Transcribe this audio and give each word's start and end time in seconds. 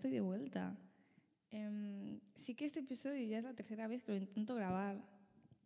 estoy 0.00 0.12
de 0.12 0.22
vuelta. 0.22 0.74
Em, 1.50 2.20
sí 2.38 2.54
que 2.54 2.64
este 2.64 2.80
episodio 2.80 3.22
ya 3.28 3.36
es 3.36 3.44
la 3.44 3.52
tercera 3.52 3.86
vez 3.86 4.02
que 4.02 4.12
lo 4.12 4.16
intento 4.16 4.54
grabar 4.54 4.96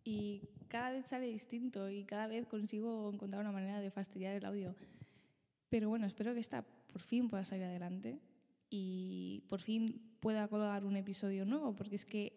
y 0.03 0.43
cada 0.67 0.91
vez 0.91 1.07
sale 1.07 1.27
distinto 1.27 1.89
y 1.89 2.03
cada 2.03 2.27
vez 2.27 2.45
consigo 2.49 3.13
encontrar 3.13 3.41
una 3.41 3.53
manera 3.53 3.79
de 3.79 3.93
fastidiar 3.93 4.35
el 4.35 4.45
audio. 4.45 4.75
Pero 5.69 5.89
bueno, 5.89 6.05
espero 6.05 6.35
que 6.35 6.41
esta 6.41 6.65
por 6.93 7.01
fin 7.01 7.29
pueda 7.29 7.45
salir 7.45 7.65
adelante 7.65 8.19
y 8.71 9.45
por 9.49 9.61
fin 9.61 10.03
pueda 10.19 10.49
colgar 10.49 10.85
un 10.85 10.97
episodio 10.97 11.45
nuevo, 11.45 11.77
porque 11.77 11.95
es 11.95 12.05
que 12.05 12.33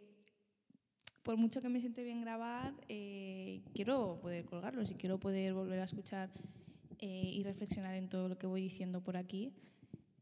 por 1.23 1.35
mucho 1.35 1.63
que 1.63 1.69
me 1.69 1.79
siente 1.79 2.03
bien 2.03 2.21
grabar, 2.21 2.75
eh, 2.89 3.63
quiero 3.73 4.19
poder 4.21 4.45
colgarlo, 4.45 4.83
y 4.83 4.85
quiero 4.93 5.19
poder 5.19 5.55
volver 5.55 5.79
a 5.79 5.85
escuchar 5.85 6.29
eh, 6.99 7.31
y 7.33 7.41
reflexionar 7.41 7.95
en 7.95 8.07
todo 8.07 8.29
lo 8.29 8.37
que 8.37 8.45
voy 8.45 8.61
diciendo 8.61 9.01
por 9.01 9.17
aquí. 9.17 9.51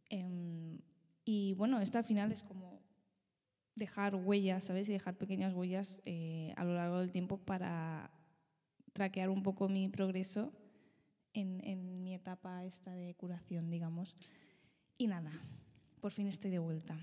Em, 0.10 0.80
y 1.26 1.54
bueno, 1.54 1.82
esto 1.82 1.98
al 1.98 2.04
final 2.04 2.32
es 2.32 2.44
como 2.44 2.80
dejar 3.74 4.16
huellas, 4.16 4.64
¿sabes? 4.64 4.88
Y 4.88 4.94
dejar 4.94 5.18
pequeñas 5.18 5.54
huellas 5.54 6.02
eh, 6.06 6.54
a 6.56 6.64
lo 6.64 6.76
largo 6.76 7.00
del 7.00 7.12
tiempo 7.12 7.38
para 7.38 8.12
traquear 8.94 9.30
un 9.30 9.44
poco 9.44 9.68
mi 9.68 9.90
progreso 9.90 10.54
en, 11.34 11.62
en, 11.66 12.02
mi 12.04 12.14
etapa 12.14 12.64
esta 12.64 12.94
de 12.94 13.16
curación, 13.16 13.70
digamos. 13.70 14.16
Y 14.98 15.08
nada, 15.08 15.32
por 16.00 16.12
fin 16.12 16.28
estoy 16.28 16.52
de 16.52 16.60
vuelta. 16.60 16.96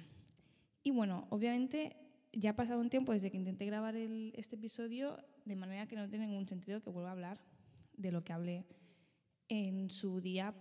Y 0.83 0.93
bueno, 0.93 1.27
obviamente 1.29 1.97
ya 2.33 2.51
ha 2.51 2.57
pasado 2.57 2.81
un 2.81 2.89
tiempo 2.89 3.13
desde 3.13 3.31
que 3.31 3.37
intenté 3.37 3.67
grabar 3.67 3.95
el, 3.97 4.33
este 4.37 4.57
episodio, 4.57 5.19
de 5.45 5.57
manera 5.57 5.87
que 5.87 5.97
no 5.97 6.09
tiene 6.09 6.27
ningún 6.27 6.49
sentido 6.49 6.81
que 6.81 6.91
vuelva 6.91 7.11
a 7.11 7.13
hablar 7.13 7.41
de 7.97 8.13
lo 8.13 8.25
que 8.25 8.33
hablé 8.33 8.65
en 9.49 9.91
su 9.91 10.21
día, 10.21 10.55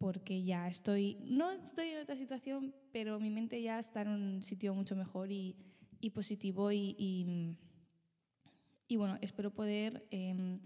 porque 0.00 0.42
ya 0.42 0.66
estoy, 0.66 1.18
no 1.26 1.50
estoy 1.50 1.90
en 1.90 1.98
otra 2.00 2.16
situación, 2.16 2.74
pero 2.90 3.20
mi 3.20 3.28
mente 3.28 3.60
ya 3.60 3.78
está 3.78 4.00
en 4.00 4.08
un 4.08 4.42
sitio 4.42 4.74
mucho 4.74 4.96
mejor 4.96 5.30
y, 5.30 5.54
positivo 6.14 6.72
y, 6.72 6.96
y, 8.88 8.96
bueno, 8.96 9.18
espero 9.20 9.50
poder 9.50 10.08
eh, 10.10 10.58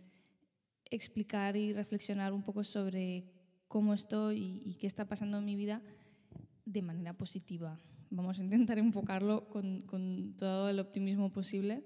explicar 0.84 1.56
y 1.56 1.72
reflexionar 1.72 2.32
un 2.32 2.44
poco 2.44 2.62
sobre 2.62 3.24
cómo 3.66 3.92
estoy 3.92 4.38
y, 4.38 4.70
y 4.70 4.74
qué 4.76 4.86
está 4.86 5.04
pasando 5.04 5.38
en 5.38 5.44
mi 5.44 5.56
vida 5.56 5.82
de 6.64 6.82
manera 6.82 7.12
positiva. 7.12 7.80
Vamos 8.10 8.38
a 8.38 8.42
intentar 8.44 8.78
enfocarlo 8.78 9.48
con, 9.48 9.80
con 9.80 10.36
todo 10.38 10.68
el 10.68 10.78
optimismo 10.78 11.32
posible, 11.32 11.82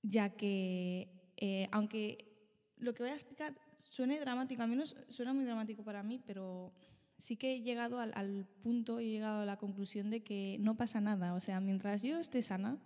ya 0.00 0.30
que 0.36 1.10
eh, 1.38 1.66
aunque 1.72 2.28
lo 2.76 2.94
que 2.94 3.02
voy 3.02 3.10
a 3.10 3.16
explicar 3.16 3.58
suene 3.88 4.18
dramático, 4.20 4.62
al 4.62 4.68
menos 4.68 4.96
suena 5.08 5.32
muy 5.32 5.44
dramático 5.44 5.82
para 5.82 6.02
mí, 6.02 6.20
pero 6.24 6.72
sí 7.18 7.36
que 7.36 7.54
he 7.54 7.62
llegado 7.62 8.00
al, 8.00 8.12
al 8.14 8.46
punto, 8.62 8.98
he 8.98 9.06
llegado 9.06 9.42
a 9.42 9.46
la 9.46 9.56
conclusión 9.56 10.10
de 10.10 10.22
que 10.22 10.56
no 10.60 10.76
pasa 10.76 11.00
nada. 11.00 11.34
O 11.34 11.40
sea, 11.40 11.60
mientras 11.60 12.02
yo 12.02 12.18
esté 12.18 12.42
sana 12.42 12.78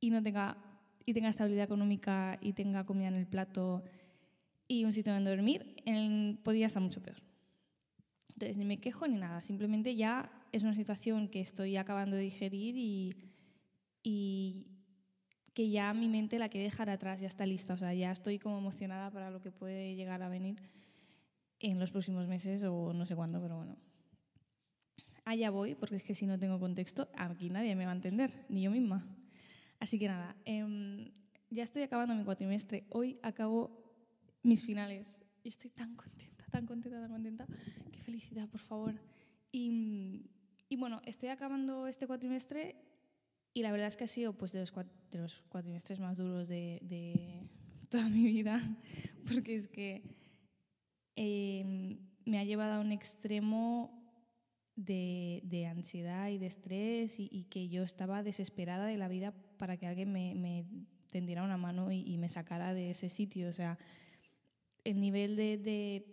y 0.00 0.10
no 0.10 0.22
tenga 0.22 0.56
y 1.04 1.14
tenga 1.14 1.28
estabilidad 1.28 1.64
económica 1.64 2.38
y 2.40 2.52
tenga 2.52 2.84
comida 2.84 3.08
en 3.08 3.14
el 3.14 3.26
plato 3.26 3.82
y 4.68 4.84
un 4.84 4.92
sitio 4.92 5.12
donde 5.12 5.30
dormir, 5.30 5.76
podría 6.42 6.66
estar 6.66 6.82
mucho 6.82 7.02
peor. 7.02 7.22
Entonces, 8.30 8.56
ni 8.56 8.64
me 8.64 8.80
quejo 8.80 9.06
ni 9.06 9.18
nada, 9.18 9.40
simplemente 9.42 9.94
ya 9.94 10.30
es 10.52 10.62
una 10.62 10.74
situación 10.74 11.28
que 11.28 11.40
estoy 11.40 11.76
acabando 11.76 12.16
de 12.16 12.22
digerir 12.22 12.76
y, 12.76 13.16
y 14.02 14.71
que 15.54 15.70
ya 15.70 15.92
mi 15.92 16.08
mente 16.08 16.38
la 16.38 16.48
quiere 16.48 16.64
dejar 16.64 16.88
atrás, 16.90 17.20
ya 17.20 17.26
está 17.26 17.46
lista, 17.46 17.74
o 17.74 17.76
sea, 17.76 17.92
ya 17.92 18.10
estoy 18.10 18.38
como 18.38 18.58
emocionada 18.58 19.10
para 19.10 19.30
lo 19.30 19.40
que 19.40 19.50
puede 19.50 19.94
llegar 19.94 20.22
a 20.22 20.28
venir 20.28 20.56
en 21.60 21.78
los 21.78 21.90
próximos 21.90 22.26
meses 22.26 22.64
o 22.64 22.92
no 22.92 23.06
sé 23.06 23.14
cuándo, 23.14 23.40
pero 23.40 23.56
bueno. 23.56 23.76
Allá 25.24 25.50
voy, 25.50 25.74
porque 25.74 25.96
es 25.96 26.02
que 26.02 26.14
si 26.14 26.26
no 26.26 26.38
tengo 26.38 26.58
contexto, 26.58 27.08
aquí 27.14 27.48
nadie 27.48 27.76
me 27.76 27.84
va 27.84 27.92
a 27.92 27.94
entender, 27.94 28.44
ni 28.48 28.62
yo 28.62 28.70
misma. 28.70 29.06
Así 29.78 29.98
que 29.98 30.08
nada, 30.08 30.36
eh, 30.44 31.12
ya 31.50 31.62
estoy 31.62 31.82
acabando 31.82 32.14
mi 32.14 32.24
cuatrimestre. 32.24 32.86
Hoy 32.88 33.20
acabo 33.22 33.70
mis 34.42 34.64
finales 34.64 35.20
y 35.44 35.48
estoy 35.48 35.70
tan 35.70 35.94
contenta, 35.94 36.44
tan 36.50 36.66
contenta, 36.66 37.00
tan 37.00 37.10
contenta. 37.10 37.46
Qué 37.92 38.00
felicidad, 38.00 38.48
por 38.48 38.60
favor. 38.60 38.94
Y, 39.52 40.30
y 40.68 40.76
bueno, 40.76 41.02
estoy 41.04 41.28
acabando 41.28 41.86
este 41.86 42.06
cuatrimestre 42.06 42.76
y 43.54 43.62
la 43.62 43.70
verdad 43.70 43.88
es 43.88 43.96
que 43.96 44.04
ha 44.04 44.08
sido 44.08 44.32
pues, 44.32 44.52
de, 44.52 44.60
los 44.60 44.72
de 45.12 45.18
los 45.18 45.44
cuatrimestres 45.50 46.00
más 46.00 46.16
duros 46.16 46.48
de, 46.48 46.80
de, 46.82 47.42
toda 47.90 48.08
mi 48.08 48.24
vida, 48.24 48.60
porque 49.26 49.54
es 49.54 49.68
que 49.68 50.02
eh, 51.14 51.98
me 52.24 52.38
ha 52.38 52.44
llevado 52.44 52.74
a 52.74 52.80
un 52.80 52.90
extremo 52.90 54.02
de, 54.74 55.42
de 55.44 55.66
ansiedad 55.66 56.30
y 56.30 56.38
de 56.38 56.46
estrés 56.46 57.16
y, 57.18 57.44
que 57.50 57.68
yo 57.68 57.82
estaba 57.82 58.22
desesperada 58.22 58.86
de 58.86 58.96
la 58.96 59.08
vida 59.08 59.34
para 59.58 59.76
que 59.76 59.86
alguien 59.86 60.10
me, 60.10 60.34
me 60.34 60.64
tendiera 61.10 61.42
una 61.42 61.58
mano 61.58 61.92
y, 61.92 62.16
me 62.16 62.30
sacara 62.30 62.72
de 62.72 62.90
ese 62.90 63.10
sitio. 63.10 63.50
O 63.50 63.52
sea, 63.52 63.78
el 64.82 64.98
nivel 64.98 65.36
de, 65.36 65.58
de, 65.58 66.06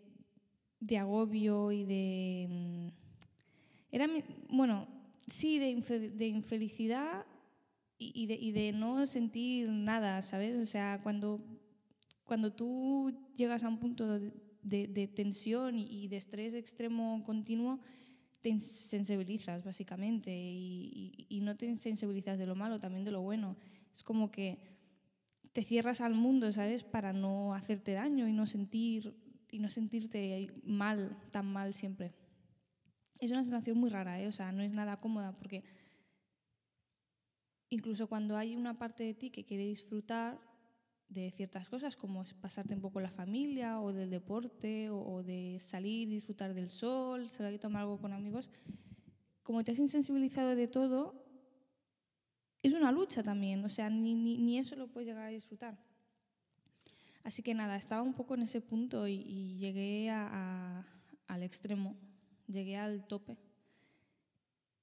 de 0.81 0.97
agobio 0.97 1.71
y 1.71 1.85
de 1.85 2.91
era, 3.91 4.07
bueno, 4.49 4.87
sí, 5.27 5.57
de 5.57 6.27
infelicidad 6.27 7.25
y, 7.99 8.23
y, 8.23 8.25
de, 8.27 8.35
y 8.35 8.51
de 8.51 8.71
no 8.71 9.05
sentir 9.05 9.69
nada, 9.69 10.21
¿sabes? 10.21 10.55
O 10.55 10.65
sea, 10.65 11.01
cuando, 11.03 11.39
cuando 12.23 12.51
tú 12.53 13.13
llegas 13.35 13.63
a 13.63 13.67
un 13.67 13.77
punto 13.77 14.19
de, 14.19 14.33
de, 14.63 14.87
de 14.87 15.07
tensión 15.07 15.77
y, 15.77 16.05
y, 16.05 16.07
de 16.07 16.17
estrés 16.17 16.53
extremo 16.53 17.23
continuo, 17.23 17.79
te 18.41 18.59
sensibilizas 18.61 19.63
básicamente 19.63 20.31
y, 20.31 21.27
y, 21.29 21.41
no 21.41 21.57
te 21.57 21.77
sensibilizas 21.77 22.39
de 22.39 22.47
lo 22.47 22.55
malo, 22.55 22.79
también 22.79 23.03
de 23.03 23.11
lo 23.11 23.21
bueno. 23.21 23.57
Es 23.93 24.01
como 24.01 24.31
que 24.31 24.57
te 25.51 25.63
cierras 25.63 25.99
al 25.99 26.15
mundo, 26.15 26.51
¿sabes? 26.53 26.83
Para 26.83 27.11
no 27.11 27.53
hacerte 27.53 27.93
daño 27.93 28.27
y 28.27 28.33
no 28.33 28.47
sentir 28.47 29.13
y 29.51 29.59
no 29.59 29.69
sentirte 29.69 30.51
mal, 30.63 31.17
tan 31.31 31.51
mal 31.51 31.73
siempre 31.73 32.13
es 33.19 33.31
una 33.31 33.43
sensación 33.43 33.77
muy 33.77 33.89
rara, 33.89 34.19
¿eh? 34.21 34.27
o 34.27 34.31
sea, 34.31 34.51
no 34.51 34.63
es 34.63 34.71
nada 34.71 34.97
cómoda 34.97 35.33
porque 35.33 35.63
incluso 37.69 38.07
cuando 38.07 38.37
hay 38.37 38.55
una 38.55 38.77
parte 38.77 39.03
de 39.03 39.13
ti 39.13 39.29
que 39.29 39.45
quiere 39.45 39.65
disfrutar 39.65 40.39
de 41.07 41.31
ciertas 41.31 41.67
cosas, 41.69 41.95
como 41.95 42.23
pasarte 42.39 42.73
un 42.73 42.81
poco 42.81 43.01
la 43.01 43.09
familia 43.09 43.81
o 43.81 43.91
del 43.91 44.09
deporte 44.09 44.89
o, 44.91 45.23
de 45.23 45.57
salir 45.59 46.07
disfrutar 46.07 46.53
del 46.53 46.69
sol, 46.69 47.29
salir 47.29 47.57
a 47.57 47.59
tomar 47.59 47.81
algo 47.81 47.99
con 47.99 48.13
amigos, 48.13 48.51
como 49.41 49.63
te 49.63 49.71
has 49.71 49.79
insensibilizado 49.79 50.55
de 50.55 50.67
todo, 50.67 51.25
es 52.61 52.73
una 52.73 52.91
lucha 52.91 53.23
también, 53.23 53.63
o 53.65 53.69
sea, 53.69 53.89
ni, 53.89 54.13
ni, 54.13 54.37
ni 54.37 54.59
eso 54.59 54.75
lo 54.75 54.87
puedes 54.87 55.07
llegar 55.07 55.25
a 55.25 55.29
disfrutar. 55.29 55.79
Así 57.23 57.41
que 57.41 57.53
nada, 57.53 57.75
estaba 57.75 58.01
un 58.01 58.13
poco 58.13 58.35
en 58.35 58.43
ese 58.43 58.61
punto 58.61 59.07
y, 59.07 59.57
llegué 59.57 60.09
al 60.09 61.43
extremo 61.43 61.95
llegué 62.47 62.77
al 62.77 63.05
tope. 63.05 63.37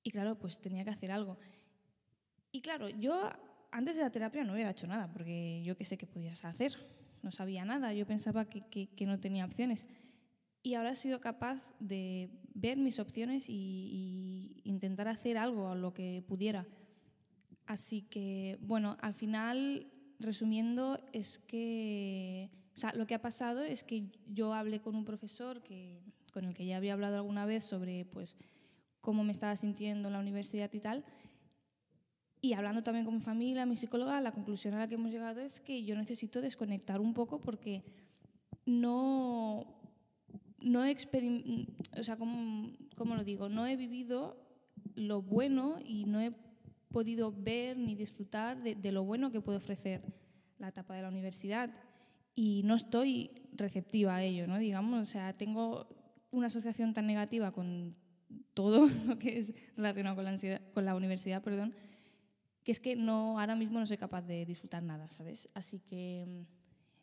Y 0.02 0.10
claro, 0.10 0.38
pues 0.38 0.60
tenía 0.60 0.84
que 0.84 0.90
hacer 0.90 1.10
algo. 1.10 1.38
Y 2.52 2.60
claro, 2.60 2.88
yo 2.88 3.30
antes 3.70 3.96
de 3.96 4.02
la 4.02 4.10
terapia 4.10 4.44
no 4.44 4.54
hubiera 4.54 4.70
hecho 4.70 4.86
nada, 4.86 5.10
porque 5.12 5.62
yo 5.64 5.76
qué 5.76 5.84
sé 5.84 5.98
qué 5.98 6.06
podías 6.06 6.44
hacer. 6.44 6.76
No 7.22 7.30
sabía 7.30 7.64
nada, 7.64 7.92
yo 7.92 8.06
pensaba 8.06 8.44
que, 8.44 8.62
que, 8.68 8.88
que, 8.88 9.06
no 9.06 9.18
tenía 9.18 9.44
opciones. 9.44 9.86
Y 10.62 10.74
ahora 10.74 10.90
he 10.90 10.96
sido 10.96 11.20
capaz 11.20 11.62
de 11.78 12.30
ver 12.54 12.78
mis 12.78 12.98
opciones 12.98 13.48
y, 13.48 14.60
intentar 14.64 15.06
hacer 15.06 15.38
algo 15.38 15.68
a 15.68 15.74
lo 15.74 15.94
que 15.94 16.24
pudiera. 16.26 16.66
Así 17.66 18.02
que, 18.02 18.58
bueno, 18.60 18.96
al 19.00 19.14
final, 19.14 19.86
resumiendo, 20.18 20.98
es 21.12 21.38
que, 21.38 22.50
o 22.74 22.78
sea, 22.78 22.92
lo 22.94 23.06
que 23.06 23.14
ha 23.14 23.22
pasado 23.22 23.62
es 23.62 23.84
que 23.84 24.04
yo 24.26 24.54
hablé 24.54 24.80
con 24.80 24.96
un 24.96 25.04
profesor 25.04 25.62
que 25.62 26.00
con 26.32 26.44
el 26.44 26.54
que 26.54 26.66
ya 26.66 26.76
había 26.76 26.92
hablado 26.92 27.16
alguna 27.16 27.46
vez 27.46 27.64
sobre 27.64 28.04
pues, 28.04 28.36
cómo 29.00 29.24
me 29.24 29.32
estaba 29.32 29.56
sintiendo 29.56 30.08
en 30.08 30.12
la 30.12 30.20
universidad 30.20 30.70
y 30.72 30.80
tal. 30.80 31.04
Y 32.46 32.52
hablando 32.52 32.80
también 32.80 33.04
con 33.04 33.14
mi 33.14 33.20
familia, 33.20 33.66
mi 33.66 33.74
psicóloga, 33.74 34.20
la 34.20 34.30
conclusión 34.30 34.72
a 34.74 34.78
la 34.78 34.86
que 34.86 34.94
hemos 34.94 35.10
llegado 35.10 35.40
es 35.40 35.58
que 35.58 35.82
yo 35.82 35.96
necesito 35.96 36.40
desconectar 36.40 37.00
un 37.00 37.12
poco 37.12 37.40
porque 37.40 37.82
no, 38.64 39.66
no 40.60 40.84
he 40.84 40.94
o 41.98 42.02
sea, 42.04 42.16
¿cómo, 42.16 42.70
¿cómo 42.94 43.16
lo 43.16 43.24
digo? 43.24 43.48
No 43.48 43.66
he 43.66 43.74
vivido 43.74 44.36
lo 44.94 45.22
bueno 45.22 45.80
y 45.84 46.04
no 46.04 46.20
he 46.20 46.32
podido 46.92 47.32
ver 47.32 47.78
ni 47.78 47.96
disfrutar 47.96 48.62
de, 48.62 48.76
de, 48.76 48.92
lo 48.92 49.02
bueno 49.02 49.32
que 49.32 49.40
puede 49.40 49.58
ofrecer 49.58 50.02
la 50.60 50.68
etapa 50.68 50.94
de 50.94 51.02
la 51.02 51.08
universidad 51.08 51.70
y 52.36 52.62
no 52.62 52.76
estoy 52.76 53.32
receptiva 53.54 54.14
a 54.14 54.22
ello, 54.22 54.46
¿no? 54.46 54.58
Digamos, 54.58 55.02
o 55.02 55.10
sea, 55.10 55.32
tengo 55.36 55.88
una 56.30 56.46
asociación 56.46 56.94
tan 56.94 57.08
negativa 57.08 57.50
con 57.50 57.96
todo 58.54 58.88
lo 59.08 59.18
que 59.18 59.36
es 59.36 59.52
relacionado 59.76 60.14
con 60.14 60.24
la, 60.24 60.30
ansiedad, 60.30 60.60
con 60.72 60.84
la 60.84 60.94
universidad, 60.94 61.42
perdón, 61.42 61.74
que 62.66 62.72
es 62.72 62.80
que 62.80 62.96
no, 62.96 63.38
ahora 63.38 63.54
mismo 63.54 63.78
no 63.78 63.86
soy 63.86 63.96
capaz 63.96 64.22
de 64.22 64.44
disfrutar 64.44 64.82
nada, 64.82 65.08
¿sabes? 65.08 65.48
Así 65.54 65.78
que 65.78 66.24
mm, 66.26 66.42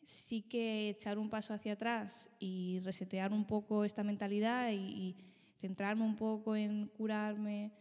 sí 0.04 0.42
que 0.42 0.90
echar 0.90 1.18
un 1.18 1.30
paso 1.30 1.54
hacia 1.54 1.72
atrás 1.72 2.30
y 2.38 2.80
resetear 2.84 3.32
un 3.32 3.46
poco 3.48 3.86
esta 3.86 4.04
mentalidad 4.04 4.72
y, 4.74 5.16
centrarme 5.56 6.04
un 6.04 6.18
poco 6.18 6.58
en 6.58 6.88
curarme 6.88 7.72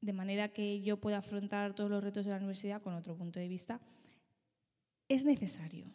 de 0.00 0.12
manera 0.12 0.50
que 0.50 0.80
yo 0.82 1.00
pueda 1.00 1.18
afrontar 1.18 1.74
todos 1.74 1.90
los 1.90 2.04
retos 2.04 2.24
de 2.24 2.30
la 2.30 2.36
universidad 2.36 2.80
con 2.80 2.94
otro 2.94 3.16
punto 3.16 3.40
de 3.40 3.48
vista, 3.48 3.80
es 5.08 5.24
necesario. 5.24 5.86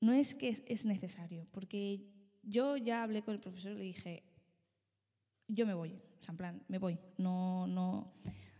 No 0.00 0.12
es 0.12 0.34
que 0.34 0.48
es, 0.48 0.84
necesario, 0.84 1.46
porque 1.52 2.00
yo 2.42 2.76
ya 2.76 3.04
hablé 3.04 3.22
con 3.22 3.34
el 3.34 3.40
profesor 3.40 3.70
y 3.70 3.76
le 3.76 3.84
dije, 3.84 4.24
yo 5.46 5.64
me 5.64 5.74
voy, 5.74 5.92
o 5.92 6.24
sea, 6.24 6.32
en 6.32 6.36
plan, 6.36 6.62
me 6.66 6.78
voy. 6.78 6.98
No, 7.16 7.68
no, 7.68 8.12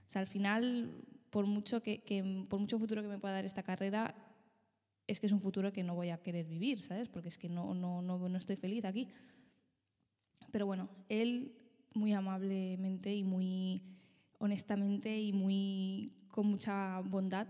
o 0.06 0.08
sea, 0.08 0.20
al 0.20 0.28
final, 0.28 1.04
por 1.34 1.46
mucho, 1.46 1.82
que, 1.82 1.98
por 2.48 2.60
mucho 2.60 2.78
futuro 2.78 3.02
que 3.02 3.08
me 3.08 3.18
pueda 3.18 3.34
dar 3.34 3.44
esta 3.44 3.64
carrera, 3.64 4.14
es 5.08 5.18
que 5.18 5.26
es 5.26 5.32
un 5.32 5.40
futuro 5.40 5.72
que 5.72 5.82
no 5.82 5.96
voy 5.96 6.10
a 6.10 6.18
querer 6.18 6.46
vivir, 6.46 6.78
¿sabes? 6.78 7.08
Porque 7.08 7.26
es 7.26 7.38
que 7.38 7.48
no, 7.48 7.74
no, 7.74 8.02
no, 8.02 8.28
no 8.28 8.38
estoy 8.38 8.54
feliz 8.54 8.84
aquí. 8.84 9.08
Pero 10.52 10.64
bueno, 10.64 10.88
él 11.08 11.58
muy 11.92 12.12
amablemente 12.12 13.12
y 13.12 13.24
muy 13.24 13.82
honestamente 14.38 15.18
y 15.20 15.32
muy 15.32 16.12
con 16.28 16.46
mucha 16.46 17.00
bondad, 17.00 17.48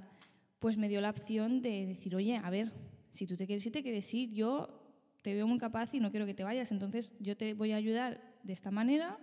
pues 0.60 0.78
me 0.78 0.88
dio 0.88 1.02
la 1.02 1.10
opción 1.10 1.60
de 1.60 1.84
decir, 1.84 2.16
oye, 2.16 2.38
a 2.42 2.48
ver, 2.48 2.72
si 3.12 3.26
tú 3.26 3.36
te 3.36 3.44
quieres 3.44 3.66
ir, 3.66 3.72
te 3.72 3.82
quieres 3.82 4.14
ir, 4.14 4.32
yo 4.32 4.80
te 5.20 5.34
veo 5.34 5.46
muy 5.46 5.58
capaz 5.58 5.92
y 5.92 6.00
no 6.00 6.10
quiero 6.10 6.24
que 6.24 6.32
te 6.32 6.42
vayas, 6.42 6.72
entonces 6.72 7.12
yo 7.20 7.36
te 7.36 7.52
voy 7.52 7.72
a 7.72 7.76
ayudar 7.76 8.34
de 8.44 8.54
esta 8.54 8.70
manera 8.70 9.18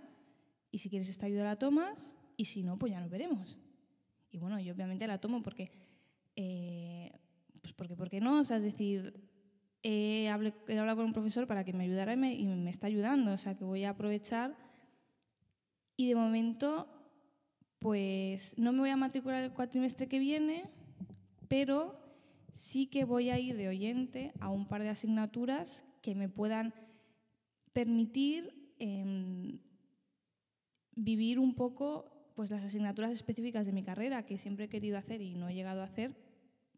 y 0.70 0.78
si 0.78 0.92
quieres 0.92 1.10
esta 1.10 1.26
ayuda 1.26 1.46
la 1.46 1.56
tomas 1.58 2.16
y 2.38 2.46
si 2.46 2.62
no, 2.62 2.78
pues 2.78 2.92
ya 2.92 3.00
nos 3.00 3.10
veremos. 3.10 3.58
Y 4.32 4.38
bueno, 4.40 4.60
yo 4.60 4.74
obviamente 4.74 5.06
la 5.08 5.20
tomo 5.20 5.44
porque, 5.44 5.72
eh, 6.36 7.12
pues 7.62 7.74
porque, 7.74 7.96
¿por 7.96 8.10
qué 8.10 8.20
no? 8.20 8.40
O 8.40 8.44
sea, 8.44 8.58
es 8.58 8.64
decir, 8.64 9.14
he 9.84 10.30
hablado 10.30 10.98
con 10.98 11.06
un 11.06 11.14
profesor 11.14 11.48
para 11.48 11.64
que 11.64 11.74
me 11.74 11.84
ayudara 11.84 12.14
y 12.14 12.18
me, 12.18 12.34
y 12.34 12.46
me 12.48 12.70
está 12.70 12.88
ayudando, 12.88 13.34
o 13.34 13.38
sea, 13.38 13.56
que 13.56 13.64
voy 13.64 13.84
a 13.84 13.92
aprovechar 13.92 14.56
y 16.02 16.08
de 16.08 16.16
momento, 16.16 16.88
pues 17.78 18.58
no 18.58 18.72
me 18.72 18.80
voy 18.80 18.90
a 18.90 18.98
matricular 18.98 19.44
el 19.44 19.54
cuatrimestre 19.54 20.08
que 20.08 20.18
viene, 20.18 20.70
pero 21.48 21.96
sí 22.54 22.88
que 22.88 23.06
voy 23.06 23.30
a 23.30 23.38
ir 23.38 23.56
de 23.56 23.68
oyente 23.68 24.34
a 24.40 24.50
un 24.50 24.68
par 24.68 24.82
de 24.82 24.90
asignaturas 24.90 25.86
que 26.02 26.16
me 26.16 26.28
puedan 26.28 26.74
permitir 27.72 28.74
em, 28.80 29.60
vivir 30.96 31.38
un 31.38 31.54
poco 31.54 32.21
pues, 32.36 32.50
las 32.50 32.64
asignaturas 32.64 33.12
específicas 33.12 33.66
de 33.66 33.72
mi 33.72 33.84
carrera 33.84 34.26
que 34.26 34.38
siempre 34.38 34.66
he 34.66 34.70
querido 34.70 34.98
hacer 34.98 35.22
y 35.22 35.36
no 35.36 35.50
he 35.50 35.54
llegado 35.54 35.82
a 35.82 35.86
hacer, 35.86 36.16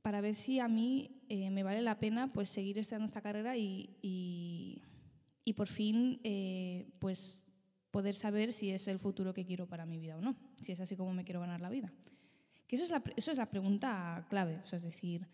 para 0.01 0.21
ver 0.21 0.35
si 0.35 0.59
a 0.59 0.67
mí 0.67 1.21
eh, 1.29 1.49
me 1.49 1.63
vale 1.63 1.81
la 1.81 1.99
pena 1.99 2.31
pues, 2.33 2.49
seguir 2.49 2.77
estudiando 2.77 3.05
esta 3.05 3.21
carrera 3.21 3.55
y, 3.57 3.89
y, 4.01 5.53
por 5.53 5.67
fin 5.67 6.19
pues 6.99 6.99
pues, 6.99 7.47
poder 7.91 8.15
saber 8.15 8.51
si 8.51 8.71
es 8.71 8.87
el 8.87 8.97
futuro 8.97 9.35
que 9.35 9.45
quiero 9.45 9.67
para 9.67 9.85
mi 9.85 9.99
vida 9.99 10.17
o 10.17 10.21
no, 10.21 10.35
si 10.59 10.71
es 10.71 10.79
así 10.79 10.95
como 10.95 11.13
me 11.13 11.23
quiero 11.23 11.41
ganar 11.41 11.61
la 11.61 11.69
vida. 11.69 11.93
Que 12.65 12.75
eso 12.75 12.85
es 12.85 12.89
la, 12.89 13.03
eso 13.15 13.31
es 13.31 13.37
la 13.37 13.51
pregunta 13.51 14.25
clave, 14.29 14.59
o 14.63 14.75
es 14.75 14.81
decir, 14.81 15.27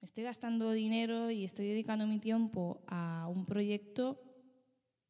estoy 0.00 0.24
gastando 0.24 0.72
dinero 0.72 1.30
y 1.30 1.44
estoy 1.44 1.66
dedicando 1.66 2.06
mi 2.06 2.18
tiempo 2.18 2.82
a 2.86 3.28
un 3.28 3.44
proyecto 3.44 4.27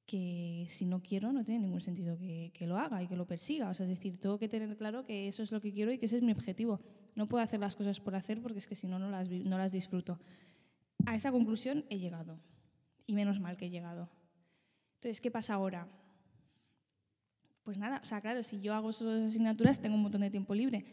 que 0.09 0.67
si 0.71 0.87
no 0.87 1.03
quiero 1.03 1.35
no 1.35 1.45
tiene 1.45 1.61
ningún 1.61 1.83
sentido 1.83 2.17
que, 2.17 2.51
que, 2.55 2.67
lo 2.67 2.79
haga 2.79 3.03
y 3.03 3.07
que 3.07 3.15
lo 3.15 3.27
persiga. 3.27 3.69
O 3.69 3.75
sea, 3.75 3.85
es 3.85 3.91
decir, 3.91 4.19
tengo 4.19 4.39
que 4.39 4.49
tener 4.49 4.75
claro 4.79 5.05
que 5.05 5.29
eso 5.29 5.43
es 5.43 5.53
lo 5.53 5.61
que 5.61 5.71
quiero 5.71 5.93
y 5.93 5.99
que 5.99 6.07
ese 6.07 6.17
es 6.17 6.23
mi 6.23 6.33
objetivo. 6.33 6.81
No 7.15 7.29
puedo 7.29 7.45
hacer 7.45 7.61
las 7.61 7.77
cosas 7.77 8.01
por 8.01 8.17
hacer 8.17 8.41
porque 8.41 8.59
es 8.59 8.67
que 8.67 8.75
si 8.75 8.87
no, 8.87 8.99
no 8.99 9.11
las, 9.11 9.29
no 9.29 9.59
las 9.59 9.71
disfruto. 9.71 10.19
A 11.05 11.15
esa 11.15 11.31
conclusión 11.31 11.85
he 11.91 11.99
llegado. 11.99 12.41
Y 13.07 13.13
menos 13.13 13.39
mal 13.39 13.59
que 13.59 13.67
he 13.67 13.71
llegado. 13.71 14.09
Entonces, 14.95 15.21
¿qué 15.21 15.31
pasa 15.31 15.55
ahora? 15.55 15.87
Pues 17.63 17.77
nada, 17.77 18.01
o 18.03 18.07
sea, 18.07 18.23
claro, 18.23 18.43
si 18.43 18.61
yo 18.61 18.73
hago 18.73 18.95
solo 18.95 19.15
dos 19.15 19.29
asignaturas, 19.29 19.79
tengo 19.79 19.95
un 19.95 20.03
montón 20.03 20.23
de 20.23 20.31
tiempo 20.31 20.55
libre. 20.55 20.87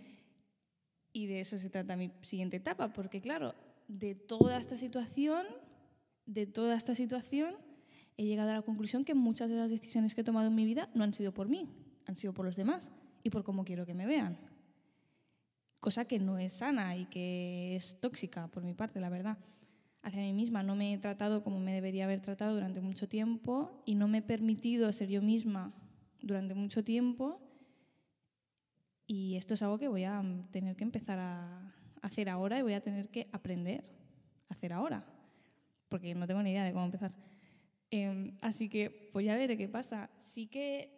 Y 1.14 1.28
de 1.28 1.40
eso 1.40 1.58
se 1.58 1.70
trata 1.70 1.96
mi 1.96 2.12
siguiente 2.22 2.58
etapa, 2.58 2.92
porque 2.92 3.22
claro, 3.22 3.56
de 3.88 4.14
toda 4.14 4.58
esta 4.58 4.76
situación, 4.76 5.46
de 6.26 6.48
toda 6.48 6.76
esta 6.76 6.96
situación, 6.96 7.56
he 8.18 8.26
llegado 8.26 8.52
a 8.52 8.54
la 8.54 8.62
conclusión 8.62 9.06
que 9.06 9.14
muchas 9.14 9.50
de 9.50 9.56
las 9.56 9.70
decisiones 9.70 10.16
que 10.16 10.22
he 10.22 10.24
tomado 10.24 10.48
en 10.48 10.56
mi 10.56 10.66
vida 10.66 10.90
no 10.94 11.04
han 11.04 11.14
sido 11.14 11.34
por 11.34 11.48
mí, 11.48 11.70
han 12.06 12.18
sido 12.18 12.34
por 12.34 12.46
los 12.46 12.56
demás 12.56 12.92
y 13.24 13.30
por 13.30 13.44
cómo 13.44 13.66
quiero 13.66 13.86
que 13.86 13.94
me 13.94 14.06
vean. 14.06 14.38
Cosa 15.80 16.06
que 16.06 16.20
no 16.20 16.38
es 16.38 16.54
sana 16.54 16.96
y 16.96 17.06
que 17.06 17.76
es 17.76 18.00
tóxica 18.00 18.48
por 18.48 18.64
mi 18.64 18.74
parte, 18.74 19.00
la 19.00 19.10
verdad. 19.10 19.38
Hacia 20.02 20.22
mí 20.22 20.34
misma 20.34 20.64
no 20.64 20.76
me 20.76 20.94
he 20.94 20.98
tratado 20.98 21.44
como 21.44 21.60
me 21.60 21.74
debería 21.74 22.06
haber 22.06 22.22
tratado 22.22 22.54
durante 22.54 22.82
mucho 22.82 23.08
tiempo 23.08 23.82
y 23.86 23.96
no 23.96 24.08
me 24.08 24.20
he 24.20 24.22
permitido 24.22 24.92
ser 24.94 25.10
yo 25.10 25.22
misma 25.22 25.74
durante 26.22 26.54
mucho 26.54 26.84
tiempo 26.84 27.42
y 29.08 29.36
esto 29.36 29.54
es 29.54 29.62
algo 29.62 29.78
que 29.78 29.88
voy 29.88 30.04
a 30.04 30.24
tener 30.52 30.76
que 30.76 30.84
empezar 30.84 31.20
a 31.20 31.74
hacer 32.02 32.30
ahora 32.30 32.58
y 32.60 32.64
voy 32.64 32.74
a 32.74 32.82
tener 32.82 33.10
que 33.10 33.28
aprender 33.32 33.84
a 34.50 34.54
hacer 34.54 34.74
ahora, 34.74 35.06
porque 35.90 36.16
no 36.16 36.26
tengo 36.26 36.42
ni 36.42 36.52
idea 36.52 36.64
de 36.64 36.74
cómo 36.74 36.86
empezar. 36.86 37.14
Em, 37.92 38.38
así 38.42 38.70
que 38.70 39.10
voy 39.14 39.30
a 39.30 39.36
ver 39.36 39.58
qué 39.58 39.68
pasa. 39.68 40.10
Sí 40.20 40.48
que 40.48 40.92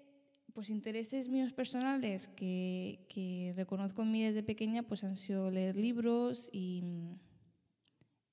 pues 0.54 0.72
intereses 0.72 1.30
míos 1.30 1.54
personales 1.54 2.28
que, 2.30 3.06
que, 3.10 3.54
reconozco 3.56 4.02
en 4.02 4.12
mí 4.12 4.24
desde 4.24 4.42
pequeña 4.42 4.82
pues 4.82 5.04
han 5.04 5.16
sido 5.16 5.52
leer 5.52 5.76
libros 5.76 6.50
y, 6.52 6.84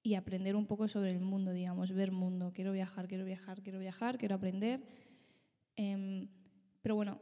y 0.03 0.15
aprender 0.15 0.57
un 0.57 0.67
poco 0.67 0.89
sobre 0.89 1.11
el 1.11 1.21
mundo, 1.21 1.53
digamos, 1.53 1.93
ver 1.93 2.13
mundo. 2.13 2.53
Quiero 2.55 2.73
viajar, 2.73 3.09
quiero 3.09 3.27
viajar, 3.27 3.63
quiero 3.63 3.79
viajar, 3.79 4.17
quiero 4.17 4.37
aprender. 4.37 4.81
Eh, 5.77 6.29
pero 6.81 6.95
bueno, 6.95 7.21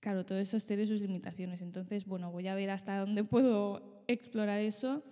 claro, 0.00 0.24
todo 0.24 0.38
eso 0.38 0.58
tiene 0.60 0.86
sus 0.86 1.00
limitaciones. 1.00 1.60
Entonces, 1.60 2.06
bueno, 2.06 2.30
voy 2.30 2.46
a 2.48 2.54
ver 2.54 2.70
hasta 2.70 2.98
dónde 2.98 3.24
puedo 3.24 4.02
explorar 4.06 4.60
eso. 4.60 5.02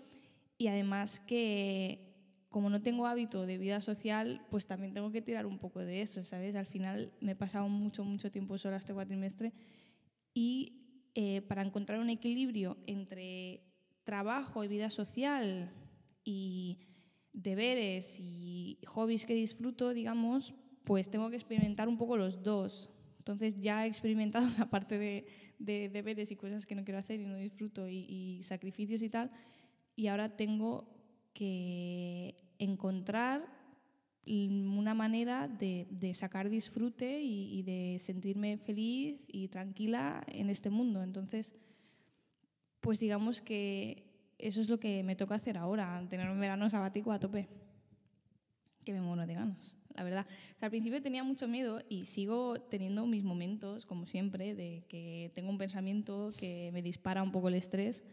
Y 0.58 0.68
además 0.68 1.20
que 1.20 2.05
como 2.56 2.70
no 2.70 2.80
tengo 2.80 3.06
hábito 3.06 3.44
de 3.44 3.58
vida 3.58 3.82
social, 3.82 4.40
pues 4.50 4.64
también 4.64 4.94
tengo 4.94 5.12
que 5.12 5.20
tirar 5.20 5.44
un 5.44 5.58
poco 5.58 5.80
de 5.80 6.00
eso, 6.00 6.24
¿sabes? 6.24 6.56
Al 6.56 6.64
final 6.64 7.12
me 7.20 7.32
he 7.32 7.36
pasado 7.36 7.68
mucho, 7.68 8.02
mucho 8.02 8.30
tiempo 8.30 8.56
sola 8.56 8.78
este 8.78 8.94
cuatrimestre 8.94 9.52
y 10.32 11.10
eh, 11.14 11.42
para 11.42 11.60
encontrar 11.60 12.00
un 12.00 12.08
equilibrio 12.08 12.78
entre 12.86 13.60
trabajo 14.04 14.64
y 14.64 14.68
vida 14.68 14.88
social 14.88 15.70
y 16.24 16.78
deberes 17.34 18.16
y 18.18 18.78
hobbies 18.86 19.26
que 19.26 19.34
disfruto, 19.34 19.92
digamos, 19.92 20.54
pues 20.84 21.10
tengo 21.10 21.28
que 21.28 21.36
experimentar 21.36 21.90
un 21.90 21.98
poco 21.98 22.16
los 22.16 22.42
dos. 22.42 22.90
Entonces 23.18 23.60
ya 23.60 23.84
he 23.84 23.88
experimentado 23.88 24.48
la 24.58 24.70
parte 24.70 24.96
de, 24.96 25.26
deberes 25.90 26.32
y 26.32 26.36
cosas 26.36 26.64
que 26.64 26.74
no 26.74 26.84
quiero 26.84 27.00
hacer 27.00 27.20
y 27.20 27.26
no 27.26 27.36
disfruto 27.36 27.86
y, 27.86 28.40
sacrificios 28.44 29.02
y 29.02 29.10
tal. 29.10 29.30
Y 29.94 30.06
ahora 30.06 30.34
tengo 30.34 30.88
que 31.34 32.45
encontrar 32.58 33.54
una 34.26 34.92
manera 34.92 35.46
de, 35.46 36.12
sacar 36.14 36.48
disfrute 36.48 37.20
y, 37.20 37.62
de 37.62 37.98
sentirme 38.00 38.58
feliz 38.58 39.20
y 39.28 39.48
tranquila 39.48 40.24
en 40.26 40.50
este 40.50 40.68
mundo. 40.68 41.02
Entonces, 41.02 41.54
pues 42.80 42.98
digamos 42.98 43.40
que 43.40 44.04
eso 44.38 44.60
es 44.60 44.68
lo 44.68 44.78
que 44.78 45.02
me 45.02 45.16
toca 45.16 45.36
hacer 45.36 45.56
ahora, 45.56 46.04
tener 46.10 46.28
un 46.28 46.40
verano 46.40 46.68
sabático 46.68 47.12
a 47.12 47.20
tope, 47.20 47.48
que 48.84 48.92
me 48.92 49.00
muero 49.00 49.26
de 49.26 49.34
ganas 49.34 49.76
la 49.96 50.04
verdad. 50.04 50.26
al 50.60 50.70
principio 50.70 51.00
tenía 51.02 51.24
mucho 51.24 51.48
miedo 51.48 51.82
y 51.88 52.04
sigo 52.04 52.60
teniendo 52.60 53.06
mis 53.06 53.24
momentos, 53.24 53.86
como 53.86 54.06
siempre, 54.06 54.54
de 54.54 54.84
que 54.88 55.30
tengo 55.34 55.50
un 55.50 55.58
pensamiento 55.58 56.32
que 56.36 56.70
me 56.72 56.82
dispara 56.82 57.22
un 57.22 57.32
poco 57.32 57.48
el 57.48 57.54
estrés. 57.54 58.04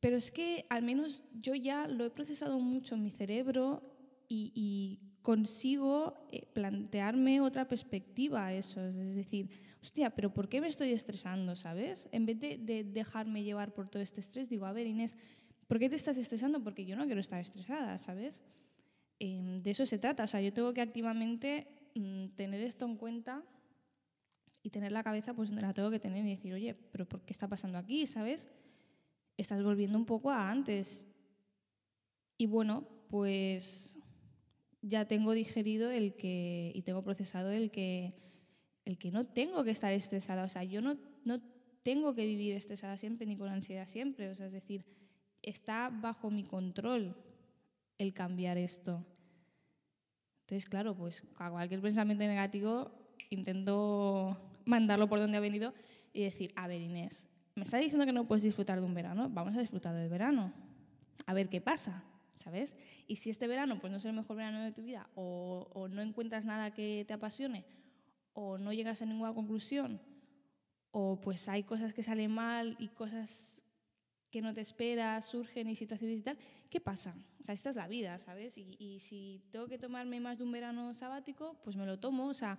Pero 0.00 0.16
es 0.16 0.30
que 0.30 0.66
al 0.68 0.82
menos 0.82 1.24
yo 1.40 1.54
ya 1.54 1.88
lo 1.88 2.04
he 2.04 2.10
procesado 2.10 2.58
mucho 2.60 2.94
en 2.94 3.02
mi 3.02 3.10
cerebro 3.10 3.82
y, 4.28 5.00
consigo 5.22 6.14
eh, 6.32 6.46
plantearme 6.54 7.42
otra 7.42 7.68
perspectiva 7.68 8.46
a 8.46 8.54
eso. 8.54 8.86
Es 8.86 8.96
decir, 8.96 9.50
hostia, 9.82 10.08
pero 10.08 10.32
¿por 10.32 10.48
qué 10.48 10.60
me 10.60 10.68
estoy 10.68 10.92
estresando, 10.92 11.54
sabes? 11.54 12.08
En 12.12 12.24
vez 12.24 12.40
de, 12.40 12.56
de 12.56 12.82
dejarme 12.82 13.42
llevar 13.42 13.74
por 13.74 13.88
todo 13.88 14.02
este 14.02 14.20
estrés, 14.20 14.48
digo, 14.48 14.64
a 14.64 14.72
ver, 14.72 14.86
Inés, 14.86 15.16
¿por 15.66 15.78
qué 15.78 15.90
te 15.90 15.96
estás 15.96 16.16
estresando? 16.16 16.62
Porque 16.62 16.86
yo 16.86 16.96
no 16.96 17.04
quiero 17.04 17.20
estar 17.20 17.40
estresada, 17.40 17.98
¿sabes? 17.98 18.40
Em, 19.18 19.60
de 19.62 19.70
eso 19.70 19.84
se 19.84 19.98
trata. 19.98 20.24
O 20.24 20.26
sea, 20.26 20.40
yo 20.40 20.52
tengo 20.52 20.72
que 20.72 20.80
activamente 20.80 21.90
mm, 21.94 22.28
tener 22.36 22.60
esto 22.60 22.86
en 22.86 22.96
cuenta 22.96 23.42
y 24.62 24.70
tener 24.70 24.92
la 24.92 25.02
cabeza 25.02 25.34
pues 25.34 25.48
donde 25.48 25.62
la 25.62 25.74
tengo 25.74 25.90
que 25.90 26.00
tener 26.00 26.24
y 26.24 26.30
decir, 26.30 26.52
oye, 26.54 26.74
pero 26.74 27.06
¿por 27.06 27.22
qué 27.22 27.32
está 27.32 27.48
pasando 27.48 27.78
aquí? 27.78 28.06
¿Sabes? 28.06 28.48
Estás 29.38 29.62
volviendo 29.62 29.96
un 29.96 30.04
poco 30.04 30.30
a 30.30 30.50
antes. 30.50 31.08
Y 32.36 32.44
bueno, 32.46 32.86
pues 33.08 33.96
ya 34.82 35.06
tengo 35.06 35.32
digerido 35.32 35.90
el 35.90 36.14
que 36.14 36.72
y 36.74 36.82
tengo 36.82 37.02
procesado 37.02 37.50
el 37.50 37.70
que 37.70 38.14
el 38.84 38.98
que 38.98 39.10
no 39.10 39.26
tengo 39.26 39.64
que 39.64 39.70
estar 39.70 39.92
estresada, 39.92 40.44
o 40.44 40.48
sea, 40.48 40.64
yo 40.64 40.80
no, 40.80 40.96
no 41.24 41.42
tengo 41.82 42.14
que 42.14 42.24
vivir 42.24 42.54
estresada 42.54 42.96
siempre 42.96 43.26
ni 43.26 43.36
con 43.36 43.48
ansiedad 43.48 43.86
siempre, 43.86 44.30
o 44.30 44.34
sea, 44.34 44.46
es 44.46 44.52
decir, 44.52 44.86
está 45.42 45.90
bajo 45.90 46.30
mi 46.30 46.42
control 46.42 47.14
el 47.98 48.14
cambiar 48.14 48.56
esto. 48.56 49.04
Entonces, 50.40 50.66
claro, 50.66 50.96
pues 50.96 51.22
a 51.36 51.50
cualquier 51.50 51.82
pensamiento 51.82 52.24
negativo 52.24 52.90
intento 53.28 54.38
mandarlo 54.64 55.06
por 55.06 55.20
donde 55.20 55.36
ha 55.36 55.40
venido 55.40 55.74
y 56.14 56.22
decir, 56.22 56.52
a 56.56 56.66
ver 56.66 56.80
Inés, 56.80 57.26
me 57.58 57.64
estás 57.64 57.80
diciendo 57.80 58.06
que 58.06 58.12
no 58.12 58.26
puedes 58.26 58.42
disfrutar 58.42 58.80
de 58.80 58.86
un 58.86 58.94
verano, 58.94 59.28
vamos 59.30 59.56
a 59.56 59.60
disfrutar 59.60 59.94
del 59.94 60.08
verano, 60.08 60.52
a 61.26 61.34
ver 61.34 61.48
qué 61.48 61.60
pasa, 61.60 62.04
¿sabes? 62.36 62.74
Y 63.06 63.16
si 63.16 63.30
este 63.30 63.46
verano 63.46 63.78
pues 63.80 63.90
no 63.90 63.98
es 63.98 64.04
el 64.04 64.12
mejor 64.12 64.36
verano 64.36 64.62
de 64.62 64.72
tu 64.72 64.82
vida 64.82 65.08
o, 65.14 65.68
o 65.74 65.88
no 65.88 66.00
encuentras 66.00 66.44
nada 66.44 66.70
que 66.72 67.04
te 67.06 67.14
apasione 67.14 67.64
o 68.32 68.58
no 68.58 68.72
llegas 68.72 69.02
a 69.02 69.06
ninguna 69.06 69.34
conclusión 69.34 70.00
o 70.92 71.20
pues 71.20 71.48
hay 71.48 71.64
cosas 71.64 71.92
que 71.92 72.02
salen 72.02 72.30
mal 72.30 72.76
y 72.78 72.88
cosas 72.88 73.60
que 74.30 74.40
no 74.40 74.54
te 74.54 74.60
esperas, 74.60 75.24
surgen 75.24 75.68
y 75.68 75.74
situaciones 75.74 76.18
y 76.18 76.22
tal, 76.22 76.38
¿qué 76.70 76.80
pasa? 76.80 77.16
O 77.40 77.44
sea, 77.44 77.54
esta 77.54 77.70
es 77.70 77.76
la 77.76 77.88
vida, 77.88 78.18
¿sabes? 78.18 78.56
Y, 78.56 78.76
y, 78.78 79.00
si 79.00 79.42
tengo 79.50 79.66
que 79.68 79.78
tomarme 79.78 80.20
más 80.20 80.38
de 80.38 80.44
un 80.44 80.52
verano 80.52 80.92
sabático, 80.92 81.56
pues 81.64 81.76
me 81.76 81.86
lo 81.86 81.98
tomo. 81.98 82.26
O 82.26 82.34
sea, 82.34 82.58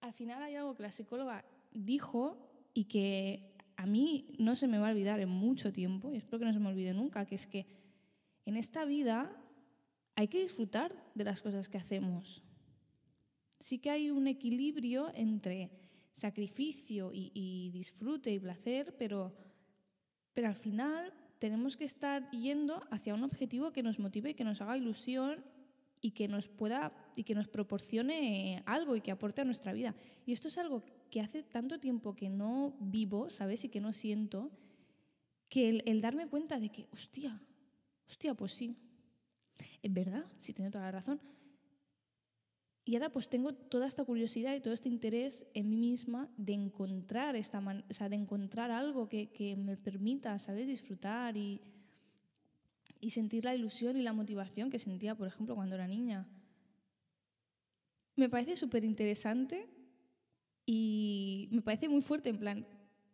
al 0.00 0.12
final 0.12 0.42
hay 0.42 0.54
algo 0.54 0.74
que 0.76 0.84
la 0.84 0.92
psicóloga 0.92 1.44
dijo 1.72 2.38
y 2.72 2.84
que 2.84 3.55
a 3.76 3.86
mí 3.86 4.34
no 4.38 4.56
se 4.56 4.68
me 4.68 4.78
va 4.78 4.88
a 4.88 4.90
olvidar 4.90 5.20
en 5.20 5.28
mucho 5.28 5.72
tiempo, 5.72 6.12
y 6.12 6.16
espero 6.16 6.38
que 6.38 6.44
no 6.46 6.52
se 6.52 6.58
me 6.58 6.68
olvide 6.68 6.94
nunca, 6.94 7.26
que 7.26 7.34
es 7.34 7.46
que 7.46 7.66
en 8.46 8.56
esta 8.56 8.84
vida 8.84 9.30
hay 10.14 10.28
que 10.28 10.40
disfrutar 10.40 10.94
de 11.14 11.24
las 11.24 11.42
cosas 11.42 11.68
que 11.68 11.78
hacemos. 11.78 12.42
Sí 13.60 13.78
que 13.78 13.90
hay 13.90 14.10
un 14.10 14.26
equilibrio 14.26 15.12
entre 15.14 15.70
sacrificio 16.14 17.10
y, 17.12 17.70
disfrute 17.70 18.32
y 18.32 18.38
placer, 18.38 18.96
pero, 18.98 19.34
pero 20.32 20.48
al 20.48 20.54
final 20.54 21.12
tenemos 21.38 21.76
que 21.76 21.84
estar 21.84 22.30
yendo 22.30 22.82
hacia 22.90 23.14
un 23.14 23.24
objetivo 23.24 23.72
que 23.72 23.82
nos 23.82 23.98
motive 23.98 24.34
que 24.34 24.44
nos 24.44 24.62
haga 24.62 24.78
ilusión 24.78 25.44
y 26.00 26.12
que 26.12 26.28
nos 26.28 26.48
pueda 26.48 26.92
y 27.16 27.24
que 27.24 27.34
nos 27.34 27.48
proporcione 27.48 28.62
algo 28.66 28.96
y 28.96 29.00
que 29.00 29.10
aporte 29.10 29.40
a 29.40 29.44
nuestra 29.44 29.72
vida. 29.72 29.94
Y 30.24 30.32
esto 30.32 30.48
es 30.48 30.58
algo 30.58 30.82
que 31.10 31.20
hace 31.20 31.42
tanto 31.42 31.78
tiempo 31.80 32.14
que 32.14 32.28
no 32.28 32.76
vivo, 32.80 33.30
¿sabes? 33.30 33.64
Y 33.64 33.68
que 33.68 33.80
no 33.80 33.92
siento, 33.92 34.50
que 35.48 35.68
el, 35.68 35.82
el 35.86 36.00
darme 36.00 36.26
cuenta 36.26 36.60
de 36.60 36.70
que, 36.70 36.88
hostia, 36.92 37.40
hostia, 38.06 38.34
pues 38.34 38.52
sí, 38.52 38.76
es 39.82 39.92
verdad, 39.92 40.24
sí 40.38 40.52
tiene 40.52 40.70
toda 40.70 40.84
la 40.84 40.92
razón. 40.92 41.20
Y 42.84 42.94
ahora 42.94 43.10
pues 43.10 43.28
tengo 43.28 43.52
toda 43.52 43.88
esta 43.88 44.04
curiosidad 44.04 44.54
y 44.54 44.60
todo 44.60 44.72
este 44.72 44.88
interés 44.88 45.44
en 45.54 45.68
mí 45.68 45.76
misma 45.76 46.28
de 46.36 46.52
encontrar, 46.52 47.34
esta 47.34 47.58
o 47.58 47.92
sea, 47.92 48.08
de 48.08 48.14
encontrar 48.14 48.70
algo 48.70 49.08
que, 49.08 49.32
que 49.32 49.56
me 49.56 49.76
permita, 49.76 50.38
¿sabes?, 50.38 50.68
disfrutar 50.68 51.36
y, 51.36 51.60
y 53.06 53.10
sentir 53.10 53.44
la 53.44 53.54
ilusión 53.54 53.96
y 53.96 54.02
la 54.02 54.12
motivación 54.12 54.68
que 54.68 54.80
sentía, 54.80 55.14
por 55.14 55.28
ejemplo, 55.28 55.54
cuando 55.54 55.76
era 55.76 55.86
niña. 55.86 56.26
Me 58.16 58.28
parece 58.28 58.56
súper 58.56 58.82
interesante 58.82 59.68
y 60.66 61.48
me 61.52 61.62
parece 61.62 61.88
muy 61.88 62.02
fuerte, 62.02 62.30
en 62.30 62.38
plan, 62.38 62.66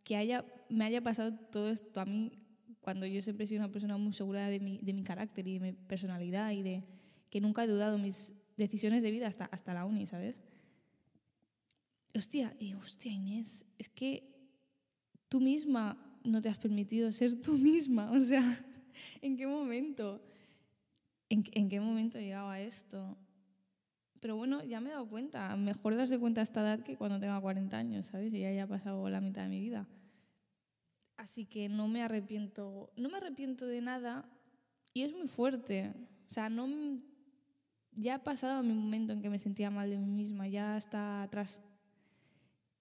que 0.02 0.16
haya, 0.16 0.46
me 0.70 0.86
haya 0.86 1.02
pasado 1.02 1.34
todo 1.50 1.68
esto 1.68 2.00
a 2.00 2.06
mí 2.06 2.32
cuando 2.80 3.04
yo 3.04 3.20
siempre 3.20 3.44
he 3.44 3.46
sido 3.46 3.60
una 3.60 3.70
persona 3.70 3.98
muy 3.98 4.14
segura 4.14 4.48
de 4.48 4.60
mi, 4.60 4.78
de 4.78 4.94
mi 4.94 5.04
carácter 5.04 5.46
y 5.46 5.58
de 5.58 5.60
mi 5.60 5.72
personalidad 5.74 6.52
y 6.52 6.62
de 6.62 6.84
que 7.28 7.42
nunca 7.42 7.62
he 7.62 7.68
dudado 7.68 7.98
mis 7.98 8.32
decisiones 8.56 9.02
de 9.02 9.10
vida 9.10 9.26
hasta, 9.26 9.44
hasta 9.44 9.74
la 9.74 9.84
uni, 9.84 10.06
¿sabes? 10.06 10.36
Hostia, 12.14 12.56
y 12.58 12.72
hostia, 12.72 13.12
Inés, 13.12 13.66
es 13.76 13.90
que 13.90 14.24
tú 15.28 15.38
misma 15.38 16.18
no 16.24 16.40
te 16.40 16.48
has 16.48 16.58
permitido 16.58 17.12
ser 17.12 17.42
tú 17.42 17.58
misma. 17.58 18.10
O 18.16 18.20
sea, 18.20 18.64
¿en 19.22 19.36
qué 19.36 19.46
momento? 19.46 20.20
¿En, 21.28 21.44
en 21.52 21.68
qué 21.68 21.80
momento 21.80 22.18
he 22.18 22.22
llegado 22.22 22.50
a 22.50 22.60
esto? 22.60 23.16
Pero 24.20 24.36
bueno, 24.36 24.62
ya 24.62 24.80
me 24.80 24.90
he 24.90 24.92
dado 24.92 25.08
cuenta. 25.08 25.56
Mejor 25.56 25.96
darse 25.96 26.18
cuenta 26.18 26.40
a 26.40 26.44
esta 26.44 26.60
edad 26.60 26.84
que 26.84 26.96
cuando 26.96 27.18
tenga 27.18 27.40
40 27.40 27.76
años, 27.76 28.06
¿sabes? 28.06 28.32
Y 28.32 28.40
ya 28.40 28.48
haya 28.48 28.66
pasado 28.66 29.08
la 29.10 29.20
mitad 29.20 29.42
de 29.42 29.48
mi 29.48 29.60
vida. 29.60 29.88
Así 31.16 31.44
que 31.44 31.68
no 31.68 31.88
me 31.88 32.02
arrepiento, 32.02 32.92
no 32.96 33.08
me 33.08 33.18
arrepiento 33.18 33.66
de 33.66 33.80
nada 33.80 34.24
y 34.94 35.02
es 35.02 35.12
muy 35.12 35.28
fuerte. 35.28 35.92
O 36.28 36.32
sea, 36.32 36.48
no 36.48 36.66
ya 37.94 38.16
ha 38.16 38.24
pasado 38.24 38.62
mi 38.62 38.72
momento 38.72 39.12
en 39.12 39.20
que 39.20 39.30
me 39.30 39.38
sentía 39.38 39.70
mal 39.70 39.90
de 39.90 39.98
mí 39.98 40.10
misma, 40.10 40.48
ya 40.48 40.76
está 40.76 41.22
atrás. 41.22 41.60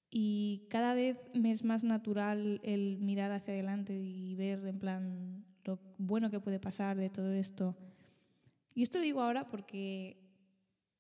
Y 0.10 0.68
cada 0.70 0.94
vez 0.94 1.18
me 1.34 1.52
es 1.52 1.64
más 1.64 1.84
natural 1.84 2.60
el 2.64 2.98
mirar 3.00 3.32
hacia 3.32 3.54
adelante 3.54 3.94
y 3.94 4.36
ver 4.36 4.66
en 4.68 4.80
plan 4.80 5.46
lo 5.66 5.80
bueno 5.98 6.30
que 6.30 6.40
puede 6.40 6.60
pasar 6.60 6.98
de 6.98 7.10
todo 7.10 7.32
esto. 7.34 7.76
Y 8.74 8.84
esto 8.84 8.98
lo 8.98 9.04
digo 9.04 9.22
ahora 9.22 9.48
porque, 9.48 10.18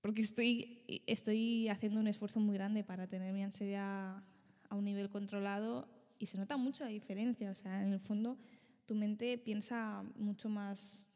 porque 0.01 0.21
estoy, 0.21 0.83
estoy 1.07 1.69
haciendo 1.69 1.99
un 1.99 2.07
esfuerzo 2.07 2.39
muy 2.39 2.55
grande 2.55 2.83
para 2.83 3.07
tener 3.07 3.33
mi 3.33 3.43
ansiedad 3.43 4.23
a 4.69 4.75
un 4.75 4.83
nivel 4.83 5.09
controlado 5.09 5.87
y 6.19 6.25
se 6.27 6.37
nota 6.37 6.57
mucho 6.57 6.83
la 6.83 6.89
diferencia. 6.89 7.51
O 7.51 7.55
sea, 7.55 7.81
en 7.81 7.93
el 7.93 7.99
fondo 7.99 8.37
tu 8.85 8.95
mente 8.95 9.37
piensa 9.37 10.03
mucho 10.15 10.49
más 10.49 11.07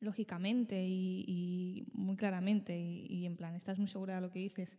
lógicamente 0.00 0.84
y, 0.86 1.86
muy 1.92 2.16
claramente 2.16 2.78
y, 2.78 3.24
en 3.26 3.36
plan, 3.36 3.54
estás 3.54 3.78
muy 3.78 3.88
segura 3.88 4.16
de 4.16 4.20
lo 4.20 4.30
que 4.30 4.40
dices, 4.40 4.76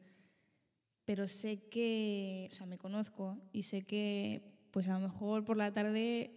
pero 1.05 1.27
sé 1.27 1.69
que, 1.69 2.49
o 2.51 2.53
sea, 2.53 2.65
me 2.65 2.77
conozco 2.77 3.37
y 3.53 3.63
sé 3.63 3.83
que 3.83 4.53
pues 4.71 4.87
a 4.89 4.99
lo 4.99 5.07
mejor 5.07 5.43
por 5.43 5.57
la 5.57 5.73
tarde 5.73 6.36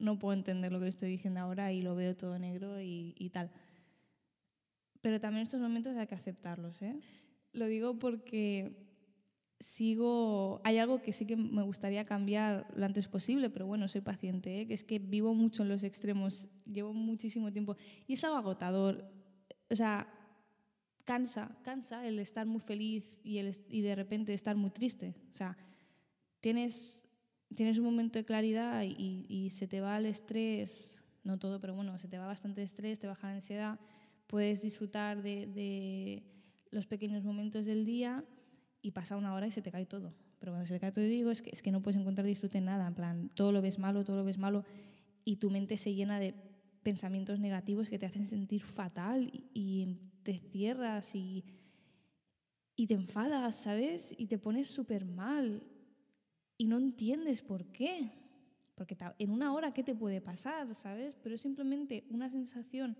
no 0.00 0.18
puedo 0.18 0.34
entender 0.34 0.72
lo 0.72 0.80
que 0.80 0.88
estoy 0.88 1.10
diciendo 1.10 1.40
ahora 1.40 1.72
y 1.72 1.82
lo 1.82 1.94
veo 1.94 2.16
todo 2.16 2.38
negro 2.38 2.80
y, 2.80 3.14
y 3.18 3.30
tal. 3.30 3.50
Pero 5.00 5.20
también 5.20 5.44
estos 5.44 5.60
momentos 5.60 5.96
hay 5.96 6.06
que 6.06 6.14
aceptarlos. 6.14 6.82
¿eh? 6.82 6.98
Lo 7.52 7.66
digo 7.66 7.98
porque 7.98 8.90
sigo, 9.60 10.60
hay 10.64 10.78
algo 10.78 11.02
que 11.02 11.12
sí 11.12 11.26
que 11.26 11.36
me 11.36 11.62
gustaría 11.62 12.04
cambiar 12.04 12.66
lo 12.74 12.86
antes 12.86 13.08
posible, 13.08 13.50
pero 13.50 13.66
bueno, 13.66 13.88
soy 13.88 14.00
paciente, 14.00 14.60
¿eh? 14.60 14.66
que 14.66 14.74
es 14.74 14.84
que 14.84 14.98
vivo 14.98 15.34
mucho 15.34 15.62
en 15.62 15.68
los 15.68 15.82
extremos, 15.84 16.48
llevo 16.64 16.92
muchísimo 16.94 17.52
tiempo 17.52 17.76
y 18.06 18.14
es 18.14 18.24
algo 18.24 18.36
agotador. 18.36 19.04
O 19.70 19.74
sea, 19.74 20.08
cansa, 21.04 21.56
cansa 21.62 22.06
el 22.06 22.18
estar 22.18 22.46
muy 22.46 22.60
feliz 22.60 23.18
y, 23.22 23.38
el, 23.38 23.56
y 23.68 23.82
de 23.82 23.94
repente 23.94 24.32
estar 24.32 24.56
muy 24.56 24.70
triste. 24.70 25.14
O 25.32 25.34
sea, 25.34 25.56
tienes, 26.40 27.02
tienes 27.54 27.78
un 27.78 27.84
momento 27.84 28.18
de 28.18 28.24
claridad 28.24 28.82
y, 28.82 29.26
y 29.28 29.50
se 29.50 29.66
te 29.66 29.80
va 29.80 29.98
el 29.98 30.06
estrés, 30.06 31.00
no 31.24 31.38
todo, 31.38 31.60
pero 31.60 31.74
bueno, 31.74 31.98
se 31.98 32.08
te 32.08 32.18
va 32.18 32.26
bastante 32.26 32.62
estrés, 32.62 32.98
te 32.98 33.06
baja 33.06 33.28
la 33.28 33.34
ansiedad, 33.34 33.78
puedes 34.26 34.62
disfrutar 34.62 35.22
de, 35.22 36.22
los 36.70 36.86
pequeños 36.86 37.24
momentos 37.24 37.66
del 37.66 37.84
día 37.84 38.24
y 38.80 38.92
pasa 38.92 39.16
una 39.16 39.34
hora 39.34 39.48
y 39.48 39.50
se 39.50 39.60
te 39.60 39.72
cae 39.72 39.86
todo. 39.86 40.14
Pero 40.38 40.52
cuando 40.52 40.66
se 40.66 40.74
te 40.74 40.80
cae 40.80 40.92
todo, 40.92 41.04
digo, 41.04 41.30
es 41.30 41.42
que, 41.42 41.50
es 41.50 41.62
que 41.62 41.72
no 41.72 41.82
puedes 41.82 42.00
encontrar 42.00 42.24
disfrute 42.26 42.58
en 42.58 42.66
nada. 42.66 42.86
En 42.86 42.94
plan, 42.94 43.30
todo 43.34 43.50
lo 43.50 43.60
ves 43.60 43.78
malo, 43.78 44.04
todo 44.04 44.16
lo 44.16 44.24
ves 44.24 44.38
malo 44.38 44.64
y 45.24 45.36
tu 45.36 45.50
mente 45.50 45.76
se 45.76 45.94
llena 45.94 46.20
de 46.20 46.32
pensamientos 46.84 47.40
negativos 47.40 47.90
que 47.90 47.98
te 47.98 48.06
hacen 48.06 48.24
sentir 48.24 48.62
fatal 48.62 49.30
y, 49.52 49.98
te 50.22 50.38
cierras 50.38 51.14
y, 51.14 51.44
y 52.76 52.86
te 52.86 52.94
enfadas, 52.94 53.56
¿sabes? 53.56 54.14
Y 54.16 54.26
te 54.26 54.38
pones 54.38 54.68
súper 54.68 55.06
mal 55.06 55.62
y 56.60 56.66
no 56.66 56.76
entiendes 56.76 57.40
por 57.40 57.64
qué. 57.72 58.12
Porque 58.74 58.94
en 59.18 59.30
una 59.30 59.54
hora, 59.54 59.72
¿qué 59.72 59.82
te 59.82 59.94
puede 59.94 60.20
pasar, 60.20 60.74
¿sabes? 60.74 61.18
Pero 61.22 61.34
es 61.34 61.40
simplemente 61.40 62.04
una 62.10 62.28
sensación 62.28 62.98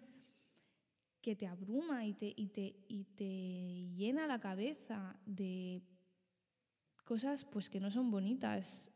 que 1.20 1.36
te 1.36 1.46
abruma 1.46 2.06
y 2.06 2.14
te, 2.14 2.32
y 2.34 2.46
te, 2.46 2.74
y 2.88 3.04
te 3.04 3.94
llena 3.98 4.26
la 4.26 4.40
cabeza 4.40 5.14
de 5.26 5.82
cosas 7.04 7.44
pues 7.44 7.68
que 7.68 7.80
no 7.80 7.90
son 7.90 8.10
bonitas. 8.10 8.90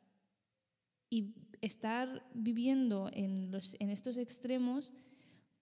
Y 1.11 1.35
estar 1.61 2.27
viviendo 2.33 3.11
en, 3.13 3.51
los, 3.51 3.77
en 3.81 3.91
estos 3.91 4.17
extremos 4.17 4.95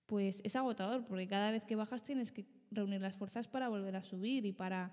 pues 0.06 0.40
es 0.44 0.54
agotador, 0.54 1.06
porque 1.08 1.26
cada 1.26 1.50
vez 1.50 1.64
que 1.64 1.74
bajas 1.74 2.04
tienes 2.04 2.30
que 2.30 2.46
reunir 2.70 3.00
las 3.00 3.16
fuerzas 3.16 3.48
para 3.48 3.68
volver 3.68 3.96
a 3.96 4.04
subir 4.04 4.46
y 4.46 4.52
para 4.52 4.92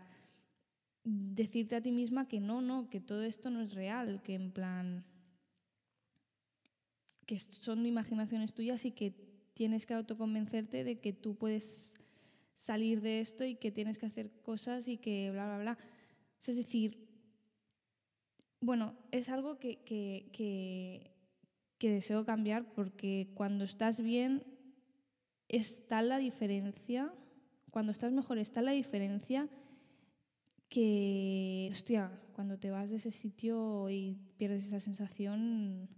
decirte 1.10 1.76
a 1.76 1.82
ti 1.82 1.92
misma 1.92 2.28
que 2.28 2.40
no, 2.40 2.62
no, 2.62 2.90
que 2.90 3.00
todo 3.00 3.24
esto 3.24 3.50
no 3.50 3.62
es 3.62 3.74
real, 3.74 4.22
que 4.22 4.36
en 4.36 4.52
plan 4.52 5.06
que 7.26 7.38
son 7.38 7.86
imaginaciones 7.86 8.54
tuyas 8.54 8.86
y 8.86 8.92
que 8.92 9.14
tienes 9.54 9.86
que 9.86 9.94
autoconvencerte 9.94 10.84
de 10.84 11.00
que 11.00 11.14
tú 11.14 11.36
puedes 11.36 11.96
salir 12.56 13.02
de 13.02 13.22
esto 13.22 13.46
y 13.46 13.56
que 13.56 13.72
tienes 13.72 13.98
que 13.98 14.08
hacer 14.08 14.32
cosas 14.42 14.88
y 14.88 14.98
que 14.98 15.30
bla, 15.32 15.46
bla, 15.46 15.58
bla. 15.60 15.78
es 16.46 16.56
decir, 16.56 17.08
bueno, 18.62 18.96
es 19.12 19.30
algo 19.30 19.60
que, 19.60 19.78
que, 19.84 20.30
que, 20.34 21.12
que 21.78 21.92
deseo 21.92 22.26
cambiar 22.26 22.74
porque 22.74 23.32
cuando 23.36 23.64
estás 23.64 24.02
bien 24.02 24.44
está 25.48 26.02
la 26.02 26.18
diferencia, 26.18 27.14
cuando 27.72 27.92
estás 27.92 28.12
mejor 28.12 28.38
está 28.38 28.62
la 28.62 28.72
diferencia 28.72 29.48
que, 30.70 31.70
hostia, 31.72 32.12
cuando 32.34 32.58
te 32.58 32.72
vas 32.72 32.90
de 32.90 32.98
ese 32.98 33.12
sitio 33.12 33.90
y 33.90 34.18
pierdes 34.38 34.68
esa 34.68 34.80
sensación, 34.80 35.90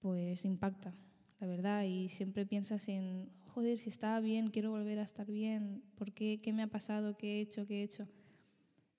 pues 0.00 0.44
impacta 0.44 0.94
la 1.40 1.46
verdad, 1.46 1.84
y 1.84 2.08
siempre 2.08 2.46
piensas 2.46 2.88
en, 2.88 3.28
joder, 3.48 3.78
si 3.78 3.90
estaba 3.90 4.20
bien, 4.20 4.48
quiero 4.48 4.70
volver 4.70 4.98
a 4.98 5.02
estar 5.02 5.26
bien, 5.26 5.82
¿por 5.96 6.12
qué? 6.12 6.40
¿Qué 6.42 6.52
me 6.52 6.62
ha 6.62 6.66
pasado? 6.66 7.16
¿Qué 7.16 7.38
he 7.38 7.40
hecho? 7.40 7.66
¿Qué 7.66 7.80
he 7.80 7.82
hecho? 7.82 8.08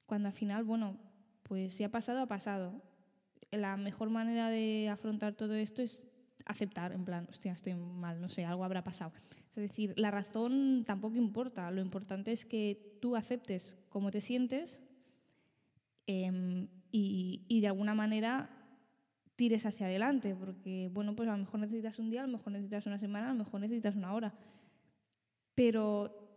Cuando 0.06 0.28
al 0.28 0.34
final, 0.34 0.64
bueno, 0.64 0.98
pues 1.44 1.74
si 1.74 1.84
ha 1.84 1.90
pasado, 1.90 2.20
ha 2.22 2.28
pasado. 2.28 2.84
La 3.52 3.76
mejor 3.78 4.10
manera 4.10 4.50
de 4.50 4.90
afrontar 4.90 5.34
todo 5.34 5.56
esto 5.56 5.82
es 5.82 6.06
aceptar, 6.48 6.92
en 6.92 7.06
plan, 7.06 7.28
hostia, 7.30 7.52
estoy 7.52 7.76
mal, 7.76 8.20
no 8.22 8.30
sé, 8.30 8.46
algo 8.46 8.64
habrá 8.64 8.84
pasado. 8.84 9.12
Es 9.56 9.62
decir, 9.62 9.94
la 9.98 10.12
razón 10.12 10.84
tampoco 10.86 11.18
importa, 11.18 11.70
lo 11.72 11.82
importante 11.82 12.32
es 12.32 12.46
que 12.46 12.98
tú 13.02 13.16
aceptes 13.16 13.76
cómo 13.90 14.12
te 14.12 14.22
sientes 14.22 14.82
em, 16.06 16.68
y, 16.92 17.44
y 17.48 17.62
de 17.62 17.68
alguna 17.68 17.96
manera 17.96 18.50
tires 19.36 19.66
hacia 19.66 19.86
adelante, 19.86 20.36
porque, 20.36 20.90
bueno, 20.92 21.16
pues 21.16 21.30
a 21.30 21.34
lo 21.34 21.38
mejor 21.38 21.60
necesitas 21.60 22.00
un 22.00 22.10
día, 22.10 22.24
a 22.24 22.28
lo 22.28 22.38
mejor 22.38 22.54
necesitas 22.54 22.86
una 22.88 22.98
semana, 22.98 23.30
a 23.30 23.34
lo 23.34 23.44
mejor 23.44 23.62
necesitas 23.62 23.96
una 23.96 24.14
hora. 24.14 24.34
Pero 25.54 26.28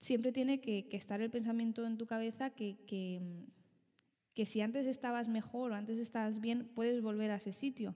siempre 0.00 0.32
tiene 0.32 0.60
que, 0.60 0.88
estar 0.92 1.20
el 1.20 1.30
pensamiento 1.30 1.86
en 1.86 1.98
tu 1.98 2.06
cabeza 2.06 2.50
que, 2.50 2.76
que, 2.86 4.46
si 4.46 4.62
antes 4.62 4.86
estabas 4.86 5.28
mejor 5.28 5.72
o 5.72 5.74
antes 5.74 5.98
estabas 5.98 6.40
bien, 6.40 6.70
puedes 6.74 7.02
volver 7.02 7.30
a 7.30 7.36
ese 7.36 7.52
sitio. 7.52 7.94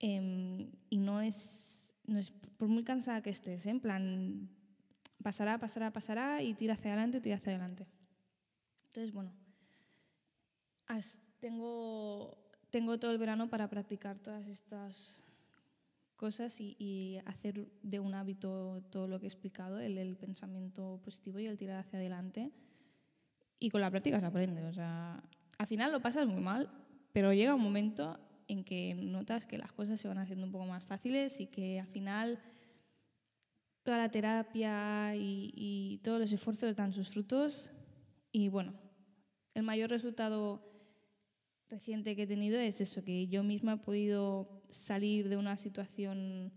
Em, 0.00 0.72
y 0.88 0.98
no 0.98 1.20
es, 1.20 1.92
no 2.06 2.18
es 2.18 2.30
por 2.30 2.68
muy 2.68 2.82
cansada 2.82 3.22
que 3.22 3.30
estés, 3.30 3.64
¿eh? 3.66 3.70
en 3.70 3.80
plan, 3.80 4.48
pasará, 5.22 5.58
pasará, 5.58 5.92
pasará 5.92 6.42
y 6.42 6.54
tira 6.54 6.74
hacia 6.74 6.90
adelante, 6.92 7.20
tira 7.20 7.36
hacia 7.36 7.52
adelante. 7.52 7.86
Entonces, 8.86 9.12
bueno, 9.12 9.32
tengo 11.38 12.36
tengo 12.70 12.98
todo 12.98 13.10
el 13.10 13.18
verano 13.18 13.50
para 13.50 13.68
practicar 13.68 14.18
todas 14.18 14.46
estas 14.46 15.22
cosas 16.16 16.60
y, 16.60 17.18
hacer 17.26 17.66
de 17.82 17.98
un 17.98 18.14
hábito 18.14 18.82
todo 18.90 19.08
lo 19.08 19.18
que 19.18 19.26
he 19.26 19.28
explicado, 19.28 19.80
el, 19.80 20.16
pensamiento 20.16 21.00
positivo 21.04 21.38
y 21.38 21.46
el 21.46 21.56
tirar 21.56 21.78
hacia 21.78 21.98
adelante. 21.98 22.52
Y 23.58 23.70
con 23.70 23.80
la 23.80 23.90
práctica 23.90 24.20
se 24.20 24.26
aprende. 24.26 24.64
O 24.66 24.72
sea, 24.72 25.22
al 25.58 25.66
final 25.66 25.92
lo 25.92 26.00
pasas 26.00 26.26
muy 26.26 26.40
mal, 26.40 26.70
pero 27.12 27.32
llega 27.32 27.54
un 27.54 27.62
momento 27.62 28.18
en 28.50 28.64
que 28.64 28.94
notas 28.94 29.46
que 29.46 29.58
las 29.58 29.72
cosas 29.72 30.00
se 30.00 30.08
van 30.08 30.18
haciendo 30.18 30.46
un 30.46 30.52
poco 30.52 30.66
más 30.66 30.84
fáciles 30.84 31.40
y 31.40 31.46
que 31.46 31.80
al 31.80 31.86
final 31.86 32.38
toda 33.82 33.98
la 33.98 34.10
terapia 34.10 35.14
y, 35.14 35.52
y 35.54 35.98
todos 35.98 36.20
los 36.20 36.32
esfuerzos 36.32 36.76
dan 36.76 36.92
sus 36.92 37.08
frutos. 37.08 37.70
Y 38.32 38.48
bueno, 38.48 38.74
el 39.54 39.62
mayor 39.62 39.90
resultado 39.90 40.62
reciente 41.68 42.16
que 42.16 42.22
he 42.24 42.26
tenido 42.26 42.58
es 42.58 42.80
eso, 42.80 43.04
que 43.04 43.28
yo 43.28 43.42
misma 43.44 43.74
he 43.74 43.76
podido 43.78 44.62
salir 44.70 45.28
de 45.28 45.36
una 45.36 45.56
situación, 45.56 46.52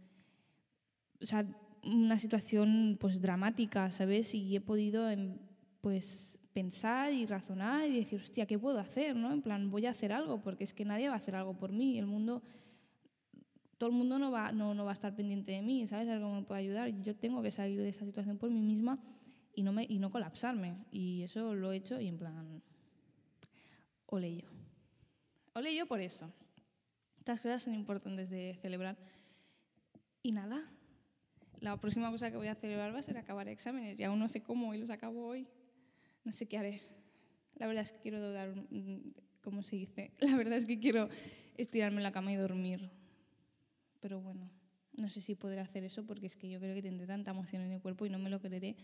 o 1.21 1.25
sea, 1.25 1.45
una 1.83 2.17
situación 2.17 2.97
pues 2.99 3.21
dramática, 3.21 3.91
¿sabes? 3.91 4.33
Y 4.33 4.55
he 4.55 4.61
podido 4.61 5.09
em, 5.09 5.37
pues 5.81 6.39
pensar 6.53 7.11
y 7.11 7.25
razonar 7.25 7.89
y 7.89 7.97
decir, 7.97 8.21
hostia, 8.21 8.45
¿qué 8.45 8.57
puedo 8.59 8.79
hacer? 8.79 9.15
¿no? 9.15 9.31
En 9.31 9.41
plan, 9.41 9.69
voy 9.69 9.85
a 9.85 9.91
hacer 9.91 10.13
algo, 10.13 10.41
porque 10.41 10.63
es 10.63 10.73
que 10.73 10.85
nadie 10.85 11.07
va 11.07 11.15
a 11.15 11.17
hacer 11.17 11.35
algo 11.35 11.57
por 11.57 11.71
mí. 11.71 11.97
El 11.97 12.05
mundo, 12.05 12.43
todo 13.77 13.89
el 13.89 13.95
mundo 13.95 14.19
no 14.19 14.31
va, 14.31 14.51
no, 14.51 14.73
no 14.73 14.85
va 14.85 14.91
a 14.91 14.93
estar 14.93 15.15
pendiente 15.15 15.51
de 15.51 15.61
mí, 15.61 15.87
¿sabes? 15.87 16.07
Algo 16.07 16.33
me 16.33 16.43
puede 16.43 16.61
ayudar. 16.61 16.89
Yo 17.01 17.15
tengo 17.15 17.41
que 17.41 17.51
salir 17.51 17.79
de 17.79 17.89
esa 17.89 18.05
situación 18.05 18.37
por 18.37 18.49
mí 18.49 18.61
misma 18.61 18.99
y 19.53 19.63
no, 19.63 19.73
me, 19.73 19.85
y 19.89 19.99
no 19.99 20.11
colapsarme. 20.11 20.77
Y 20.91 21.23
eso 21.23 21.55
lo 21.55 21.71
he 21.71 21.77
hecho 21.77 21.99
y 21.99 22.07
en 22.07 22.17
plan, 22.17 22.61
ole 24.05 24.37
yo. 24.37 24.47
Ole 25.55 25.75
yo 25.75 25.87
por 25.87 26.01
eso. 26.01 26.31
Estas 27.17 27.41
cosas 27.41 27.63
son 27.63 27.73
importantes 27.73 28.29
de 28.29 28.57
celebrar. 28.61 28.97
Y 30.21 30.31
nada, 30.31 30.69
la 31.59 31.77
próxima 31.77 32.11
cosa 32.11 32.29
que 32.29 32.37
voy 32.37 32.47
a 32.47 32.55
celebrar 32.55 32.93
va 32.93 32.99
a 32.99 33.03
ser 33.03 33.17
acabar 33.17 33.47
exámenes. 33.47 33.99
Y 33.99 34.03
aún 34.03 34.19
no 34.19 34.27
sé 34.27 34.41
cómo 34.43 34.73
y 34.73 34.77
los 34.77 34.89
acabo 34.89 35.25
hoy. 35.25 35.47
No 36.23 36.31
sé 36.31 36.47
qué 36.47 36.57
haré. 36.57 36.81
La 37.55 37.67
verdad 37.67 37.83
es 37.83 37.91
que 37.91 37.99
quiero 37.99 38.31
dar, 38.31 38.53
¿cómo 39.41 39.63
se 39.63 39.75
dice? 39.75 40.11
La 40.19 40.35
verdad 40.35 40.57
es 40.57 40.65
que 40.65 40.79
quiero 40.79 41.09
estirarme 41.57 41.97
en 41.97 42.03
la 42.03 42.11
cama 42.11 42.31
y 42.31 42.35
dormir. 42.35 42.89
Pero 43.99 44.21
bueno, 44.21 44.49
no 44.93 45.09
sé 45.09 45.21
si 45.21 45.35
podré 45.35 45.59
hacer 45.59 45.83
eso 45.83 46.05
porque 46.05 46.27
es 46.27 46.35
que 46.35 46.49
yo 46.49 46.59
creo 46.59 46.75
que 46.75 46.81
tendré 46.81 47.07
tanta 47.07 47.31
emoción 47.31 47.61
en 47.61 47.71
el 47.71 47.81
cuerpo 47.81 48.05
y 48.05 48.09
no 48.09 48.19
me 48.19 48.29
lo 48.29 48.39
creeré. 48.39 48.75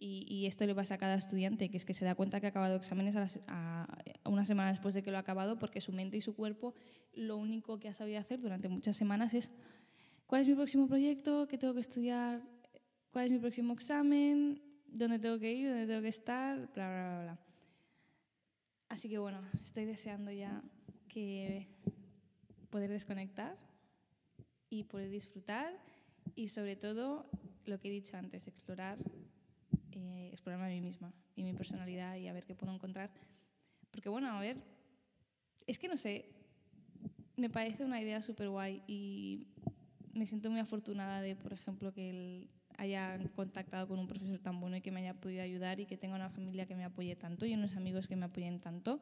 Y, 0.00 0.46
esto 0.46 0.64
le 0.64 0.76
pasa 0.76 0.94
a 0.94 0.98
cada 0.98 1.16
estudiante, 1.16 1.70
que 1.70 1.76
es 1.76 1.84
que 1.84 1.92
se 1.92 2.04
da 2.04 2.14
cuenta 2.14 2.38
que 2.38 2.46
ha 2.46 2.50
acabado 2.50 2.76
exámenes 2.76 3.16
a, 3.16 3.88
una 4.24 4.44
semana 4.44 4.70
después 4.70 4.94
de 4.94 5.02
que 5.02 5.10
lo 5.10 5.16
ha 5.16 5.20
acabado, 5.20 5.58
porque 5.58 5.80
su 5.80 5.92
mente 5.92 6.16
y 6.16 6.20
su 6.20 6.36
cuerpo 6.36 6.72
lo 7.14 7.36
único 7.36 7.80
que 7.80 7.88
ha 7.88 7.92
sabido 7.92 8.20
hacer 8.20 8.40
durante 8.40 8.68
muchas 8.68 8.96
semanas 8.96 9.34
es 9.34 9.50
cuál 10.28 10.42
es 10.42 10.48
mi 10.48 10.54
próximo 10.54 10.86
proyecto, 10.86 11.48
qué 11.48 11.58
tengo 11.58 11.74
que 11.74 11.80
estudiar, 11.80 12.42
cuál 13.10 13.24
es 13.24 13.32
mi 13.32 13.40
próximo 13.40 13.72
examen, 13.72 14.62
dónde 14.88 15.18
tengo 15.18 15.38
que 15.38 15.52
ir, 15.52 15.68
dónde 15.68 15.86
tengo 15.86 16.02
que 16.02 16.08
estar, 16.08 16.56
bla, 16.72 16.88
bla, 16.88 17.08
bla. 17.10 17.22
bla. 17.22 17.38
Así 18.88 19.08
que 19.08 19.18
bueno, 19.18 19.42
estoy 19.62 19.84
deseando 19.84 20.30
ya 20.30 20.62
que 21.08 21.68
poder 22.70 22.90
desconectar 22.90 23.56
y 24.70 24.84
poder 24.84 25.10
disfrutar 25.10 25.72
y 26.34 26.48
sobre 26.48 26.76
todo 26.76 27.30
lo 27.66 27.78
que 27.78 27.88
he 27.88 27.92
dicho 27.92 28.16
antes, 28.16 28.46
explorar 28.46 28.98
eh, 29.92 30.28
explorarme 30.32 30.66
a 30.66 30.70
mí 30.70 30.80
misma 30.80 31.12
y 31.34 31.42
mi 31.42 31.52
personalidad 31.52 32.16
y 32.16 32.28
a 32.28 32.32
ver 32.32 32.46
qué 32.46 32.54
puedo 32.54 32.72
encontrar. 32.72 33.10
Porque 33.90 34.08
bueno, 34.08 34.30
a 34.30 34.40
ver, 34.40 34.56
es 35.66 35.78
que 35.78 35.88
no 35.88 35.96
sé, 35.96 36.26
me 37.36 37.50
parece 37.50 37.84
una 37.84 38.00
idea 38.00 38.22
súper 38.22 38.48
guay 38.48 38.82
y 38.86 39.46
me 40.12 40.26
siento 40.26 40.50
muy 40.50 40.60
afortunada 40.60 41.20
de, 41.20 41.36
por 41.36 41.52
ejemplo, 41.52 41.92
que 41.92 42.10
él 42.10 42.50
haya 42.78 43.18
contactado 43.36 43.86
con 43.86 43.98
un 43.98 44.06
profesor 44.06 44.38
tan 44.38 44.58
bueno 44.60 44.76
y 44.76 44.80
que 44.80 44.90
me 44.90 45.00
haya 45.00 45.12
podido 45.12 45.42
ayudar 45.42 45.80
y 45.80 45.86
que 45.86 45.98
tenga 45.98 46.16
una 46.16 46.30
familia 46.30 46.64
que 46.64 46.74
me 46.74 46.84
apoye 46.84 47.14
tanto 47.16 47.44
y 47.44 47.52
unos 47.52 47.76
amigos 47.76 48.08
que 48.08 48.16
me 48.16 48.24
apoyen 48.24 48.60
tanto. 48.60 49.00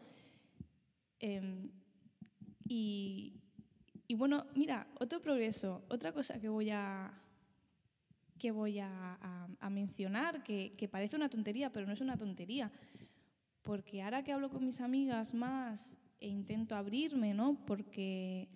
Em, 1.20 1.70
y, 2.66 3.40
y 4.08 4.14
bueno, 4.14 4.46
mira, 4.54 4.88
otro 4.98 5.20
progreso, 5.20 5.84
otra 5.88 6.12
cosa 6.12 6.40
que 6.40 6.48
voy 6.48 6.70
a, 6.70 7.12
que 8.38 8.50
voy 8.50 8.78
a, 8.80 9.48
mencionar, 9.70 10.42
que, 10.42 10.88
parece 10.90 11.16
una 11.16 11.28
tontería, 11.28 11.70
pero 11.70 11.86
no 11.86 11.92
es 11.92 12.00
una 12.00 12.16
tontería. 12.16 12.70
Porque 13.62 14.02
ahora 14.02 14.22
que 14.22 14.32
hablo 14.32 14.48
con 14.48 14.64
mis 14.64 14.80
amigas 14.80 15.34
más 15.34 15.96
e 16.20 16.28
intento 16.28 16.76
abrirme, 16.76 17.34
¿no? 17.34 17.58
Porque 17.66 18.48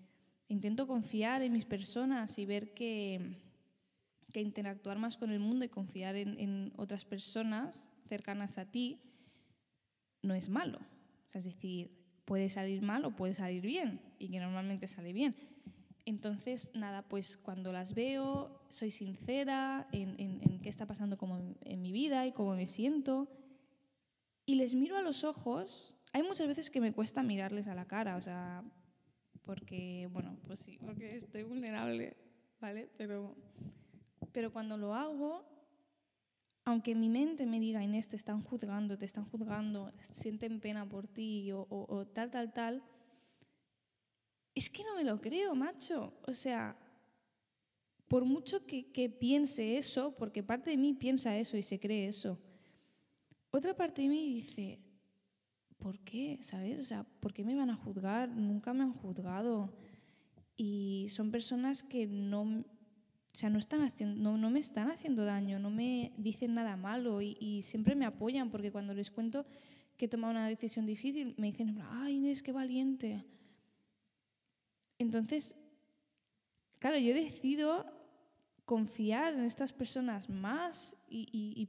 intento 0.49 0.87
confiar 0.87 1.43
en 1.43 1.53
mis 1.53 1.65
personas 1.65 2.39
y 2.39 2.47
ver 2.47 2.73
que, 2.75 3.37
que 4.31 4.41
interactuar 4.41 4.99
más 4.99 5.17
con 5.17 5.31
el 5.31 5.41
mundo 5.41 5.65
y 5.65 5.69
confiar 5.69 6.17
en, 6.17 6.39
en, 6.39 6.73
otras 6.77 7.05
personas 7.05 7.87
cercanas 8.09 8.59
a 8.59 8.71
ti 8.71 9.01
no 10.23 10.35
es 10.35 10.49
malo. 10.49 10.79
es 11.33 11.45
decir, 11.45 11.91
puede 12.25 12.49
salir 12.49 12.83
mal 12.83 13.05
o 13.05 13.17
puede 13.17 13.35
salir 13.35 13.63
bien, 13.63 14.01
y 14.19 14.29
que 14.29 14.39
normalmente 14.39 14.87
sale 14.87 15.13
bien. 15.13 15.35
Entonces, 16.05 16.71
nada, 16.75 17.03
pues 17.03 17.37
cuando 17.37 17.73
las 17.73 17.95
veo, 17.95 18.65
soy 18.69 18.91
sincera 18.91 19.89
en, 19.93 20.61
qué 20.63 20.69
está 20.69 20.87
pasando 20.87 21.19
como 21.19 21.39
en, 21.61 21.83
mi 21.83 21.93
vida 21.93 22.27
y 22.27 22.33
cómo 22.33 22.55
me 22.55 22.67
siento. 22.67 23.29
Y 24.47 24.57
les 24.57 24.75
miro 24.75 24.97
a 24.97 25.03
los 25.03 25.25
ojos. 25.25 25.95
Hay 26.13 26.23
muchas 26.23 26.49
veces 26.49 26.71
que 26.71 26.81
me 26.81 26.93
cuesta 26.93 27.23
mirarles 27.23 27.69
a 27.69 27.75
la 27.75 27.87
cara, 27.87 28.17
o 28.17 28.21
sea, 28.21 28.65
porque, 29.43 30.09
bueno, 30.13 30.37
pues 30.47 30.61
sí, 30.61 30.79
porque 30.85 31.19
estoy 31.19 31.45
vulnerable, 31.45 32.17
¿vale? 32.61 32.89
Pero, 32.97 33.37
pero 34.33 34.53
cuando 34.53 34.77
lo 34.77 34.95
hago, 34.95 35.45
aunque 36.65 36.95
mi 36.95 37.09
mente 37.09 37.47
me 37.47 37.61
diga, 37.61 37.83
Inés, 37.83 38.09
te 38.09 38.17
están 38.17 38.43
juzgando, 38.43 38.99
te 38.99 39.07
están 39.07 39.25
juzgando, 39.25 39.93
sienten 40.11 40.61
pena 40.61 40.89
por 40.89 41.07
ti 41.07 41.51
o 41.53 42.07
tal, 42.13 42.31
tal, 42.31 42.53
tal, 42.53 42.83
es 44.55 44.69
que 44.69 44.85
no 44.85 44.95
me 44.97 45.05
lo 45.05 45.21
creo, 45.21 45.55
macho. 45.55 46.13
O 46.27 46.35
sea, 46.35 46.77
por 48.09 48.25
mucho 48.25 48.67
que, 48.67 49.09
piense 49.09 49.79
eso, 49.79 50.15
porque 50.17 50.43
parte 50.43 50.71
de 50.71 50.77
mí 50.77 50.95
piensa 50.95 51.37
eso 51.37 51.57
y 51.57 51.63
se 51.63 51.79
cree 51.79 52.09
eso, 52.09 52.39
otra 53.53 53.75
parte 53.75 54.03
de 54.03 54.09
mí 54.09 54.35
dice, 54.35 54.81
¿por 55.79 55.99
qué? 56.01 56.39
¿Sabes? 56.41 56.81
O 56.81 56.85
sea, 56.85 57.05
¿por 57.05 57.33
qué 57.33 57.45
me 57.45 57.55
van 57.55 57.71
a 57.71 57.77
juzgar? 57.77 58.29
Nunca 58.29 58.73
me 58.73 58.83
han 58.83 58.93
juzgado. 58.93 59.73
Y 60.57 61.07
son 61.11 61.31
personas 61.31 61.83
que 61.83 62.07
no, 62.07 62.65
o 63.33 63.37
sea, 63.37 63.51
no, 63.51 64.51
me 64.51 64.61
están 64.61 64.91
haciendo 64.91 65.25
daño, 65.25 65.59
no 65.59 65.71
me 65.71 66.13
dicen 66.17 66.55
nada 66.55 66.77
malo 66.77 67.23
y, 67.23 67.37
y, 67.41 67.63
siempre 67.63 67.95
me 67.95 68.05
apoyan 68.05 68.51
porque 68.51 68.73
cuando 68.73 68.93
les 68.93 69.11
cuento 69.11 69.47
que 69.97 70.07
he 70.07 70.09
tomado 70.09 70.33
una 70.33 70.49
decisión 70.49 70.87
difícil, 70.87 71.35
me 71.37 71.49
dicen, 71.49 71.79
ay 71.91 72.17
Inés, 72.17 72.43
qué 72.43 72.53
valiente. 72.53 73.25
Entonces, 74.99 75.57
claro, 76.79 76.99
yo 76.99 77.15
decido 77.15 77.87
confiar 78.65 79.35
en 79.35 79.45
estas 79.45 79.73
personas 79.73 80.29
más 80.29 80.97
y, 81.09 81.69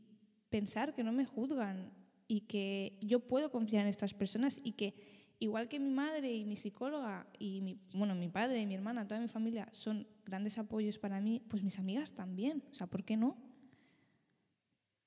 pensar 0.50 0.94
que 0.94 1.04
no 1.04 1.14
me 1.14 1.26
juzgan 1.26 1.94
y 2.28 2.42
que 2.42 2.98
yo 3.02 3.22
puedo 3.22 3.50
confiar 3.52 3.84
en 3.84 3.88
estas 3.88 4.14
personas 4.14 4.60
y 4.62 4.74
que 4.74 4.94
igual 5.42 5.68
que 5.68 5.80
mi 5.80 5.90
madre 5.90 6.32
y 6.32 6.46
mi 6.46 6.56
psicóloga 6.56 7.26
y 7.40 7.62
mi, 7.62 7.80
bueno, 7.96 8.14
mi 8.14 8.30
padre 8.30 8.62
y 8.62 8.68
mi 8.68 8.76
hermana, 8.76 9.08
toda 9.08 9.20
mi 9.20 9.28
familia 9.28 9.68
son 9.72 10.08
grandes 10.24 10.60
apoyos 10.60 11.00
para 11.00 11.20
mí, 11.20 11.42
pues 11.50 11.64
mis 11.64 11.80
amigas 11.80 12.14
también. 12.14 12.64
O 12.72 12.76
sea, 12.76 12.86
¿por 12.86 13.04
qué 13.04 13.18
no? 13.18 13.36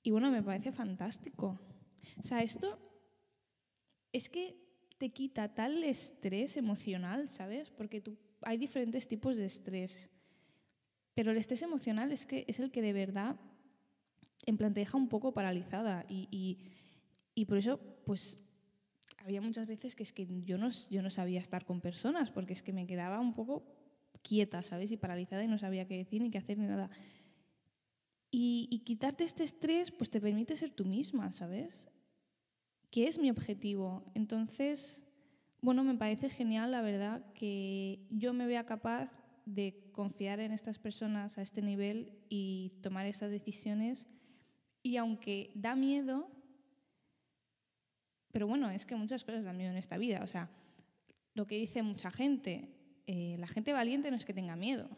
Y 0.03 0.11
bueno, 0.11 0.33
me 0.33 0.43
parece 0.43 0.73
fantástico. 0.73 1.61
O 2.19 2.23
sea, 2.25 2.43
esto 2.43 2.79
es 4.13 4.29
que 4.29 4.57
te 4.99 5.11
quita 5.11 5.55
tal 5.55 5.85
estrés 5.85 6.57
emocional, 6.57 7.29
¿sabes? 7.29 7.71
Porque 7.71 8.01
tú, 8.01 8.19
hay 8.43 8.59
diferentes 8.59 9.07
tipos 9.07 9.37
de 9.37 9.47
estrés. 9.47 10.11
Pero 11.15 11.31
el 11.31 11.37
estrés 11.37 11.63
emocional 11.63 12.11
es, 12.11 12.27
que, 12.27 12.45
es 12.49 12.59
el 12.59 12.73
que 12.73 12.83
de 12.83 12.93
verdad 12.93 13.37
en 14.47 14.57
plan 14.57 14.75
te 14.75 14.81
deja 14.81 14.99
un 14.99 15.09
poco 15.09 15.33
paralizada 15.33 16.05
y, 16.09 16.27
y, 16.33 16.59
y 17.37 17.45
por 17.45 17.57
eso 17.57 17.79
pues 18.05 18.44
había 19.25 19.41
muchas 19.41 19.67
veces 19.67 19.95
que 19.95 20.03
es 20.03 20.13
que 20.13 20.27
yo 20.45 20.59
no, 20.59 20.69
yo 20.91 21.03
no 21.03 21.11
sabía 21.11 21.41
estar 21.41 21.65
con 21.65 21.81
personas 21.81 22.31
porque 22.31 22.53
es 22.53 22.63
que 22.63 22.73
me 22.73 22.87
quedaba 22.87 23.21
un 23.21 23.35
poco 23.35 23.65
quieta, 24.23 24.63
¿sabes? 24.63 24.93
Y 24.93 24.97
paralizada 24.97 25.45
y 25.45 25.49
no 25.49 25.59
sabía 25.59 25.87
qué 25.87 25.97
decir 25.97 26.23
ni 26.23 26.31
qué 26.31 26.39
hacer 26.39 26.59
ni 26.59 26.67
nada. 26.67 26.91
Y, 28.31 28.69
y, 28.71 28.81
quitarte 28.81 29.23
este 29.23 29.45
estrés 29.45 29.93
pues 29.93 30.11
te 30.11 30.21
permite 30.21 30.57
ser 30.57 30.71
tú 30.71 30.85
misma, 30.85 31.31
¿sabes? 31.31 31.89
Que 32.91 33.07
es 33.07 33.19
mi 33.19 33.31
objetivo. 33.31 34.11
Entonces, 34.15 35.05
bueno, 35.61 35.85
me 35.85 35.95
parece 35.95 36.29
genial, 36.29 36.73
la 36.73 36.83
verdad, 36.83 37.25
que 37.33 38.01
yo 38.11 38.33
me 38.33 38.47
vea 38.47 38.67
capaz 38.67 39.11
de 39.47 39.91
confiar 39.93 40.41
en 40.41 40.53
estas 40.53 40.79
personas 40.79 41.39
a 41.39 41.43
este 41.43 41.63
nivel 41.63 42.13
y 42.29 42.73
tomar 42.83 43.07
estas 43.07 43.31
decisiones. 43.31 44.09
Y 44.83 44.97
aunque 44.97 45.53
da 45.55 45.77
miedo, 45.77 46.31
pero 48.35 48.49
bueno, 48.49 48.69
es 48.69 48.85
que 48.85 48.97
muchas 48.97 49.23
cosas 49.23 49.45
dan 49.45 49.57
miedo 49.57 49.71
en 49.71 49.77
esta 49.77 49.97
vida. 49.97 50.21
O 50.25 50.27
sea, 50.27 50.51
lo 51.35 51.47
que 51.47 51.55
dice 51.55 51.85
mucha 51.85 52.11
gente, 52.11 52.69
eh, 53.07 53.37
la 53.39 53.47
gente 53.47 53.73
valiente 53.73 54.11
no 54.11 54.17
es 54.17 54.25
que 54.25 54.35
tenga 54.35 54.57
miedo, 54.57 54.89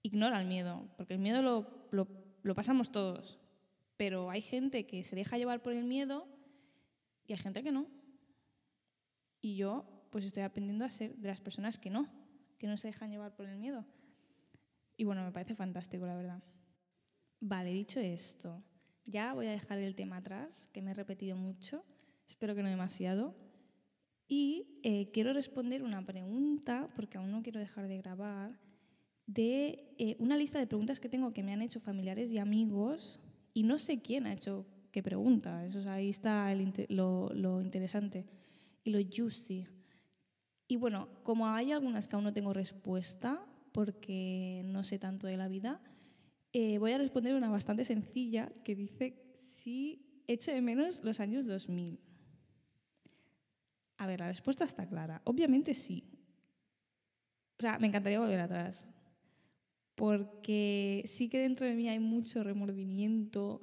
ignora 0.00 0.40
el 0.40 0.46
miedo, 0.46 0.88
porque 0.96 1.12
el 1.12 1.20
miedo 1.20 1.42
lo, 1.42 1.86
lo, 1.90 2.08
lo 2.42 2.54
pasamos 2.54 2.90
todos. 2.90 3.38
Pero 3.98 4.30
hay 4.30 4.40
gente 4.40 4.86
que 4.86 5.04
se 5.04 5.14
deja 5.14 5.36
llevar 5.36 5.60
por 5.60 5.74
el 5.74 5.84
miedo 5.84 6.26
y 7.26 7.34
hay 7.34 7.38
gente 7.38 7.62
que 7.62 7.70
no. 7.70 7.86
Y 9.42 9.56
yo 9.56 10.06
pues 10.10 10.24
estoy 10.24 10.44
aprendiendo 10.44 10.86
a 10.86 10.88
ser 10.88 11.14
de 11.16 11.28
las 11.28 11.42
personas 11.42 11.78
que 11.78 11.90
no, 11.90 12.08
que 12.56 12.66
no 12.66 12.78
se 12.78 12.86
dejan 12.86 13.10
llevar 13.10 13.36
por 13.36 13.44
el 13.44 13.58
miedo. 13.58 13.84
Y 14.96 15.04
bueno, 15.04 15.22
me 15.22 15.32
parece 15.32 15.54
fantástico, 15.54 16.06
la 16.06 16.16
verdad. 16.16 16.42
Vale, 17.40 17.74
dicho 17.74 18.00
esto, 18.00 18.64
ya 19.04 19.34
voy 19.34 19.48
a 19.48 19.50
dejar 19.50 19.76
el 19.80 19.94
tema 19.94 20.16
atrás, 20.16 20.70
que 20.72 20.80
me 20.80 20.92
he 20.92 20.94
repetido 20.94 21.36
mucho, 21.36 21.84
espero 22.30 22.54
que 22.54 22.62
no 22.62 22.68
demasiado. 22.68 23.34
Y 24.28 24.80
eh, 24.84 25.10
quiero 25.12 25.32
responder 25.32 25.82
una 25.82 26.06
pregunta, 26.06 26.88
porque 26.94 27.18
aún 27.18 27.32
no 27.32 27.42
quiero 27.42 27.58
dejar 27.58 27.88
de 27.88 27.98
grabar, 27.98 28.58
de 29.26 29.92
eh, 29.98 30.16
una 30.18 30.36
lista 30.36 30.58
de 30.58 30.66
preguntas 30.66 31.00
que 31.00 31.08
tengo 31.08 31.32
que 31.32 31.42
me 31.42 31.52
han 31.52 31.62
hecho 31.62 31.80
familiares 31.80 32.30
y 32.30 32.38
amigos, 32.38 33.20
y 33.52 33.64
no 33.64 33.78
sé 33.78 34.00
quién 34.00 34.26
ha 34.26 34.32
hecho 34.32 34.64
qué 34.92 35.02
pregunta. 35.02 35.66
Eso, 35.66 35.88
ahí 35.90 36.08
está 36.08 36.52
el, 36.52 36.72
lo, 36.88 37.30
lo 37.34 37.60
interesante 37.60 38.24
y 38.84 38.90
lo 38.90 39.00
juicy. 39.00 39.66
Y 40.68 40.76
bueno, 40.76 41.08
como 41.24 41.48
hay 41.48 41.72
algunas 41.72 42.06
que 42.06 42.14
aún 42.14 42.24
no 42.24 42.32
tengo 42.32 42.52
respuesta, 42.52 43.44
porque 43.72 44.62
no 44.66 44.84
sé 44.84 45.00
tanto 45.00 45.26
de 45.26 45.36
la 45.36 45.48
vida, 45.48 45.80
eh, 46.52 46.78
voy 46.78 46.92
a 46.92 46.98
responder 46.98 47.34
una 47.34 47.48
bastante 47.48 47.84
sencilla 47.84 48.52
que 48.64 48.76
dice 48.76 49.16
si 49.34 50.22
echo 50.28 50.52
de 50.52 50.62
menos 50.62 51.02
los 51.02 51.18
años 51.18 51.46
2000. 51.46 51.98
A 54.00 54.06
ver, 54.06 54.20
la 54.20 54.28
respuesta 54.28 54.64
está 54.64 54.86
clara. 54.86 55.20
Obviamente 55.24 55.74
sí. 55.74 56.02
O 57.58 57.60
sea, 57.60 57.78
me 57.78 57.86
encantaría 57.86 58.18
volver 58.18 58.40
atrás. 58.40 58.82
Porque 59.94 61.04
sí 61.06 61.28
que 61.28 61.38
dentro 61.38 61.66
de 61.66 61.74
mí 61.74 61.86
hay 61.86 61.98
mucho 61.98 62.42
remordimiento 62.42 63.60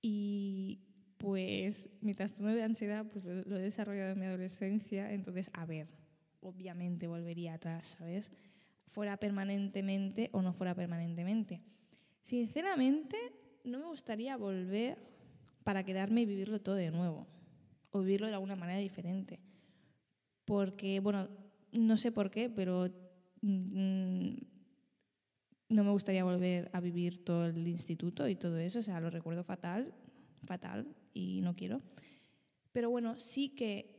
y 0.00 0.80
pues 1.18 1.90
mi 2.00 2.14
trastorno 2.14 2.54
de 2.54 2.62
ansiedad 2.62 3.04
pues 3.12 3.26
lo, 3.26 3.58
he 3.58 3.62
desarrollado 3.62 4.12
en 4.12 4.18
mi 4.18 4.24
adolescencia. 4.24 5.12
Entonces, 5.12 5.50
a 5.52 5.66
ver, 5.66 5.88
obviamente 6.40 7.06
volvería 7.06 7.52
atrás, 7.52 7.98
¿sabes? 7.98 8.32
Fuera 8.86 9.18
permanentemente 9.18 10.30
o 10.32 10.40
no 10.40 10.54
fuera 10.54 10.74
permanentemente. 10.74 11.60
Sinceramente, 12.22 13.18
no 13.62 13.78
me 13.78 13.86
gustaría 13.88 14.38
volver 14.38 14.96
para 15.64 15.84
quedarme 15.84 16.22
y 16.22 16.26
vivirlo 16.26 16.62
todo 16.62 16.76
de 16.76 16.90
nuevo, 16.90 17.26
o 17.94 18.00
vivirlo 18.00 18.26
de 18.26 18.34
alguna 18.34 18.56
manera 18.56 18.80
diferente. 18.80 19.38
Porque, 20.44 20.98
bueno, 20.98 21.28
no 21.72 21.96
sé 21.96 22.10
por 22.10 22.28
qué, 22.28 22.50
pero 22.50 22.90
mmm, 23.40 24.34
no 25.68 25.84
me 25.84 25.90
gustaría 25.92 26.24
volver 26.24 26.70
a 26.72 26.80
vivir 26.80 27.24
todo 27.24 27.46
el 27.46 27.66
instituto 27.68 28.28
y 28.28 28.34
todo 28.34 28.58
eso, 28.58 28.80
o 28.80 28.82
sea, 28.82 29.00
lo 29.00 29.10
recuerdo 29.10 29.44
fatal, 29.44 29.94
fatal, 30.42 30.88
y 31.12 31.40
no 31.42 31.54
quiero. 31.54 31.82
Pero 32.72 32.90
bueno, 32.90 33.16
sí 33.16 33.50
que 33.50 33.94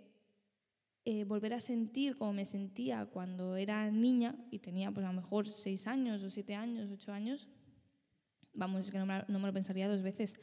eh, 1.05 1.23
volver 1.23 1.53
a 1.53 1.61
sentir 1.61 2.17
como 2.17 2.33
me 2.33 2.45
sentía 2.45 3.05
cuando 3.05 3.55
era 3.55 3.89
niña 3.91 4.35
y 4.51 4.59
tenía 4.59 4.91
pues 4.91 5.05
a 5.05 5.13
lo 5.13 5.21
mejor 5.21 5.47
seis 5.47 5.87
años 5.87 6.21
o 6.21 6.29
siete 6.29 6.53
años, 6.53 6.91
ocho 6.91 7.13
años, 7.13 7.47
vamos, 8.53 8.85
es 8.85 8.91
que 8.91 8.99
no 8.99 9.05
me, 9.05 9.23
no 9.29 9.39
me 9.39 9.47
lo 9.47 9.53
pensaría 9.53 9.87
dos 9.87 10.01
veces. 10.01 10.35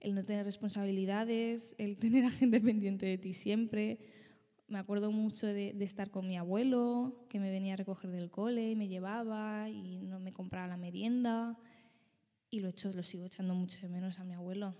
El 0.00 0.14
no 0.14 0.24
tener 0.24 0.44
responsabilidades, 0.44 1.74
el 1.78 1.96
tener 1.98 2.24
a 2.24 2.30
gente 2.30 2.60
pendiente 2.60 3.06
de 3.06 3.18
ti 3.18 3.34
siempre. 3.34 3.98
Me 4.68 4.78
acuerdo 4.78 5.12
mucho 5.12 5.46
de, 5.46 5.76
estar 5.80 6.10
con 6.10 6.26
mi 6.26 6.36
abuelo, 6.36 7.26
que 7.28 7.38
me 7.38 7.50
venía 7.50 7.74
a 7.74 7.76
recoger 7.76 8.10
del 8.10 8.30
cole 8.30 8.70
y 8.70 8.76
me 8.76 8.88
llevaba 8.88 9.68
y 9.68 9.98
no 9.98 10.18
me 10.18 10.32
compraba 10.32 10.66
la 10.66 10.76
merienda. 10.76 11.58
Y 12.50 12.60
lo, 12.60 12.68
hecho, 12.68 12.92
lo 12.92 13.02
sigo 13.02 13.24
echando 13.24 13.54
mucho 13.54 13.80
de 13.80 13.88
menos 13.88 14.18
a 14.18 14.24
mi 14.24 14.34
abuelo. 14.34 14.74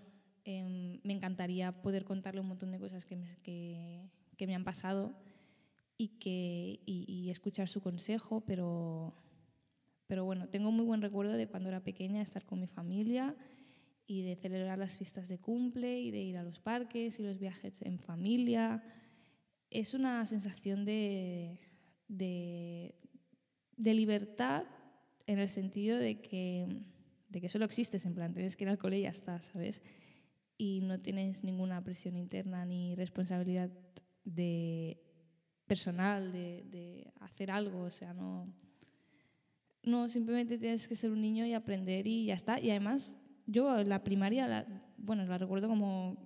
Eh, 0.45 1.01
me 1.03 1.13
encantaría 1.13 1.83
poder 1.83 2.05
contarle 2.05 2.41
un 2.41 2.49
montón 2.49 2.71
de 2.71 2.79
cosas 2.79 3.07
que 3.07 3.17
me, 3.17 3.37
que, 3.43 4.47
me 4.47 4.55
han 4.55 4.65
pasado 4.65 5.15
y, 5.97 6.19
que, 6.19 6.81
y 6.85 7.31
escuchar 7.31 7.69
su 7.69 7.81
consejo, 7.81 8.43
pero 8.47 9.15
pero 10.07 10.25
bueno, 10.25 10.49
tengo 10.49 10.71
muy 10.71 10.85
buen 10.85 11.03
recuerdo 11.03 11.33
de 11.33 11.49
cuando 11.49 11.69
era 11.69 11.81
pequeña 11.81 12.23
estar 12.23 12.45
con 12.45 12.61
mi 12.61 12.67
familia 12.67 13.35
y 14.07 14.23
de 14.23 14.37
celebrar 14.37 14.79
las 14.79 14.97
fiestas 14.97 15.29
de 15.29 15.39
cumple 15.39 16.01
y 16.01 16.11
de 16.11 16.21
ir 16.21 16.37
a 16.37 16.43
los 16.43 16.61
parques 16.61 17.19
y 17.19 17.23
los 17.23 17.39
viajes 17.39 17.83
en 17.83 17.99
familia. 17.99 18.83
Es 19.71 19.95
una 19.95 20.25
sensación 20.27 20.85
de, 20.85 21.61
de, 22.09 22.95
de 23.77 23.95
libertad 23.95 24.65
en 25.27 25.39
el 25.39 25.49
sentido 25.49 25.99
de 25.99 26.21
que, 26.21 26.83
de 27.29 27.41
que 27.41 27.49
solo 27.49 27.65
existes, 27.65 28.07
en 28.07 28.15
plan, 28.15 28.33
tienes 28.33 28.57
que 28.57 28.65
ir 28.65 28.71
al 28.71 28.79
cole 28.79 28.99
y 28.99 29.03
ya 29.03 29.11
está, 29.11 29.41
¿sabes? 29.41 29.83
Y 30.57 30.81
no 30.83 31.01
tienes 31.01 31.43
ninguna 31.43 31.83
presión 31.83 32.17
interna 32.17 32.65
ni 32.65 32.95
responsabilidad 32.95 33.71
de 34.25 35.03
personal 35.67 36.33
de, 36.33 36.65
de 36.71 37.13
hacer 37.21 37.51
algo, 37.51 37.83
o 37.83 37.91
sea, 37.91 38.15
no 38.15 38.55
no, 39.87 40.09
simplemente 40.09 40.59
tienes 40.59 40.89
que 40.89 40.97
ser 40.97 41.13
un 41.13 41.21
niño 41.21 41.47
y 41.47 41.55
aprender 41.55 42.09
y 42.09 42.27
ya 42.27 42.35
está. 42.35 42.61
Y 42.61 42.71
además, 42.71 43.15
yo 43.47 43.83
la 43.85 44.03
primaria, 44.03 44.47
la, 44.47 44.67
bueno, 44.99 45.25
la 45.25 45.39
recuerdo 45.39 45.69
como 45.69 46.17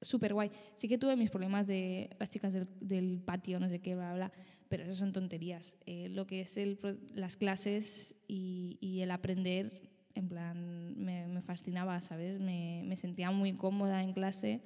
súper 0.00 0.34
guay. 0.34 0.50
Sí 0.76 0.88
que 0.88 0.98
tuve 0.98 1.16
mis 1.16 1.30
problemas 1.30 1.66
de 1.66 2.10
las 2.18 2.30
chicas 2.30 2.52
del, 2.52 2.68
del, 2.80 3.20
patio, 3.20 3.60
no 3.60 3.68
sé 3.68 3.80
qué, 3.80 3.94
bla, 3.94 4.14
bla, 4.14 4.32
pero 4.68 4.84
eso 4.84 4.94
son 4.94 5.12
tonterías. 5.12 5.76
Eh, 5.86 6.08
lo 6.08 6.26
que 6.26 6.42
es 6.42 6.56
el, 6.56 6.78
las 7.14 7.36
clases 7.36 8.14
y, 8.28 8.78
y, 8.80 9.00
el 9.00 9.10
aprender, 9.10 9.90
en 10.14 10.28
plan, 10.28 10.94
me, 10.96 11.26
me 11.28 11.42
fascinaba, 11.42 12.00
¿sabes? 12.00 12.40
Me, 12.40 12.82
me, 12.84 12.96
sentía 12.96 13.30
muy 13.30 13.54
cómoda 13.54 14.02
en 14.02 14.12
clase 14.12 14.62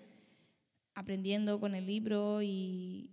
aprendiendo 0.95 1.61
con 1.61 1.75
el 1.75 1.87
libro 1.87 2.41
y, 2.43 3.11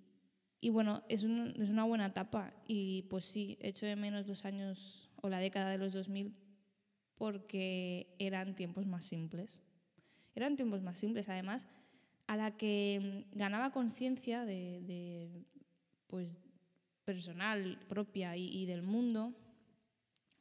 y 0.61 0.69
bueno, 0.69 1.03
es, 1.09 1.23
un, 1.23 1.53
es 1.61 1.69
una 1.69 1.83
buena 1.83 2.07
etapa. 2.07 2.53
Y 2.67 3.03
pues 3.03 3.25
sí, 3.25 3.57
echo 3.59 3.85
de 3.85 3.97
menos 3.97 4.27
los 4.27 4.45
años 4.45 5.09
o 5.21 5.29
la 5.29 5.39
década 5.39 5.69
de 5.69 5.77
los 5.77 5.93
2000 5.93 6.33
porque 7.23 8.13
eran 8.19 8.53
tiempos 8.53 8.85
más 8.85 9.05
simples. 9.05 9.61
Eran 10.35 10.57
tiempos 10.57 10.81
más 10.81 10.97
simples, 10.97 11.29
además, 11.29 11.69
a 12.27 12.35
la 12.35 12.57
que 12.57 13.23
mm, 13.31 13.37
ganaba 13.37 13.71
conciencia 13.71 14.43
de, 14.43 15.45
pues, 16.07 16.41
personal 17.05 17.79
propia 17.87 18.35
y, 18.35 18.65
del 18.65 18.81
mundo, 18.81 19.33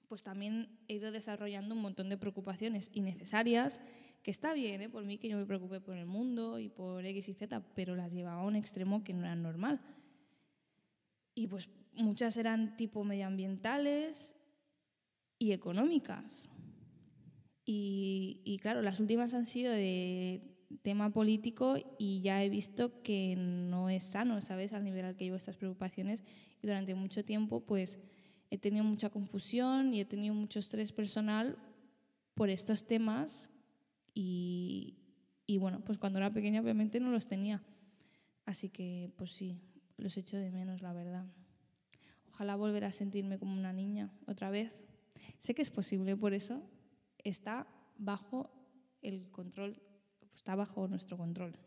pues 0.09 0.25
también 0.25 0.77
he 0.89 0.95
ido 0.95 1.13
desarrollando 1.13 1.77
un 1.77 1.83
montón 1.83 2.09
de 2.09 2.19
preocupaciones 2.19 2.91
innecesarias, 2.93 3.81
que 4.25 4.33
está 4.33 4.53
bien, 4.53 4.83
¿eh? 4.83 4.89
por 4.89 5.05
mí 5.05 5.19
que 5.19 5.29
yo 5.29 5.37
me 5.37 5.47
preocupe 5.47 5.81
por 5.81 5.97
el 5.97 6.07
mundo 6.07 6.59
y 6.59 6.69
por 6.69 7.07
X 7.07 7.29
y 7.29 7.35
Z, 7.35 7.63
pero 7.77 7.95
las 7.95 8.11
llevaba 8.11 8.43
a 8.43 8.45
un 8.45 8.57
extremo 8.57 9.05
que 9.05 9.15
no 9.15 9.21
era 9.21 9.37
normal. 9.37 9.81
Y 11.37 11.47
pues 11.47 11.69
muchas 11.93 12.37
eran 12.37 12.77
tipo 12.77 13.05
medioambientales 13.05 14.35
y 15.39 15.53
económicas. 15.53 16.49
Y, 17.65 18.59
claro, 18.61 18.83
las 18.83 18.99
últimas 18.99 19.35
han 19.35 19.47
sido 19.47 19.73
de 19.73 20.43
tema 20.83 21.11
político 21.11 21.77
y 21.99 22.23
ya 22.23 22.43
he 22.43 22.49
visto 22.49 23.03
que 23.03 23.37
no 23.37 23.91
es 23.91 24.05
sano, 24.05 24.41
¿sabes? 24.41 24.73
Al 24.73 24.85
nivel 24.85 25.05
al 25.05 25.17
que 25.17 25.25
llevo 25.25 25.37
estas 25.37 25.57
preocupaciones 25.57 26.25
y 26.63 26.67
durante 26.67 26.95
mucho 26.95 27.25
tiempo 27.27 27.61
pues 27.61 28.01
he 28.51 28.57
tenido 28.57 28.83
mucha 28.83 29.11
confusión 29.11 29.93
y 29.93 30.01
he 30.01 30.07
tenido 30.07 30.35
mucho 30.35 30.61
estrés 30.61 30.91
personal 30.91 31.59
por 32.35 32.49
estos 32.49 32.87
temas 32.87 33.51
y, 34.15 34.97
y 35.47 35.59
bueno, 35.59 35.85
pues 35.85 35.99
cuando 35.99 36.19
era 36.19 36.33
pequeña 36.33 36.63
obviamente 36.63 37.01
no 37.01 37.11
los 37.11 37.27
tenía. 37.27 37.63
Así 38.47 38.71
que, 38.71 39.13
pues 39.17 39.31
sí, 39.31 39.61
los 39.99 40.17
echo 40.17 40.39
de 40.39 40.51
menos, 40.51 40.81
la 40.81 40.95
verdad. 40.95 41.27
Ojalá 42.31 42.57
volver 42.57 42.85
a 42.85 42.93
sentirme 42.93 43.39
como 43.39 43.53
una 43.53 43.75
niña 43.75 44.11
otra 44.27 44.51
vez. 44.51 44.81
Sé 45.39 45.55
que 45.55 45.63
es 45.63 45.71
posible, 45.71 46.17
por 46.17 46.33
eso 46.33 46.63
está 47.25 47.67
bajo 47.99 48.51
el 49.03 49.31
control, 49.31 49.81
está 50.35 50.55
bajo 50.55 50.89
nuestro 50.89 51.17
control. 51.17 51.59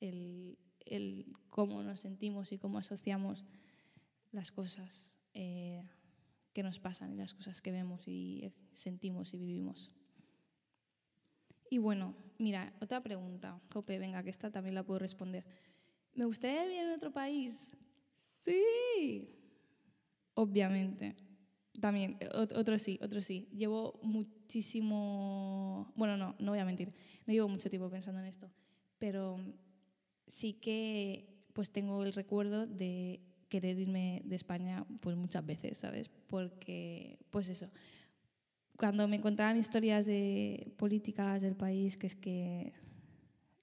El, 0.00 0.58
el 0.84 1.32
cómo 1.50 1.82
nos 1.82 2.00
sentimos 2.00 2.52
y 2.52 2.58
cómo 2.58 2.78
asociamos 2.78 3.44
las 4.32 4.52
cosas 4.52 5.14
eh, 5.34 5.82
que 6.52 6.62
nos 6.62 6.80
pasan 6.80 7.12
y 7.12 7.16
las 7.16 7.34
cosas 7.34 7.60
que 7.60 7.72
vemos 7.72 8.06
y 8.08 8.52
sentimos 8.72 9.34
y 9.34 9.38
vivimos. 9.38 9.92
Y 11.68 11.78
bueno, 11.78 12.14
mira, 12.38 12.72
otra 12.80 13.02
pregunta. 13.02 13.60
Jope, 13.72 13.98
venga, 13.98 14.22
que 14.22 14.30
esta 14.30 14.50
también 14.50 14.74
la 14.74 14.84
puedo 14.84 14.98
responder. 14.98 15.44
¿Me 16.14 16.24
gustaría 16.24 16.62
vivir 16.62 16.80
en 16.80 16.92
otro 16.92 17.12
país? 17.12 17.70
Sí, 18.16 19.28
obviamente. 20.34 21.16
También, 21.80 22.18
otro 22.34 22.78
sí, 22.78 22.98
otro 23.02 23.20
sí. 23.20 23.48
Llevo 23.52 23.98
muchísimo, 24.02 25.92
bueno, 25.94 26.16
no, 26.16 26.34
no 26.38 26.52
voy 26.52 26.60
a 26.60 26.64
mentir, 26.64 26.92
no 27.26 27.32
llevo 27.32 27.48
mucho 27.48 27.68
tiempo 27.70 27.90
pensando 27.90 28.20
en 28.20 28.26
esto, 28.26 28.50
pero 28.98 29.38
sí 30.26 30.54
que 30.54 31.36
pues 31.52 31.70
tengo 31.70 32.04
el 32.04 32.12
recuerdo 32.12 32.66
de 32.66 33.20
querer 33.48 33.78
irme 33.78 34.22
de 34.24 34.36
España 34.36 34.84
pues 35.00 35.16
muchas 35.16 35.44
veces, 35.44 35.78
¿sabes? 35.78 36.10
Porque, 36.26 37.18
pues 37.30 37.48
eso, 37.48 37.70
cuando 38.76 39.08
me 39.08 39.16
encontraban 39.16 39.56
historias 39.56 40.06
de 40.06 40.72
políticas 40.76 41.40
del 41.42 41.56
país, 41.56 41.96
que 41.96 42.06
es 42.06 42.16
que 42.16 42.72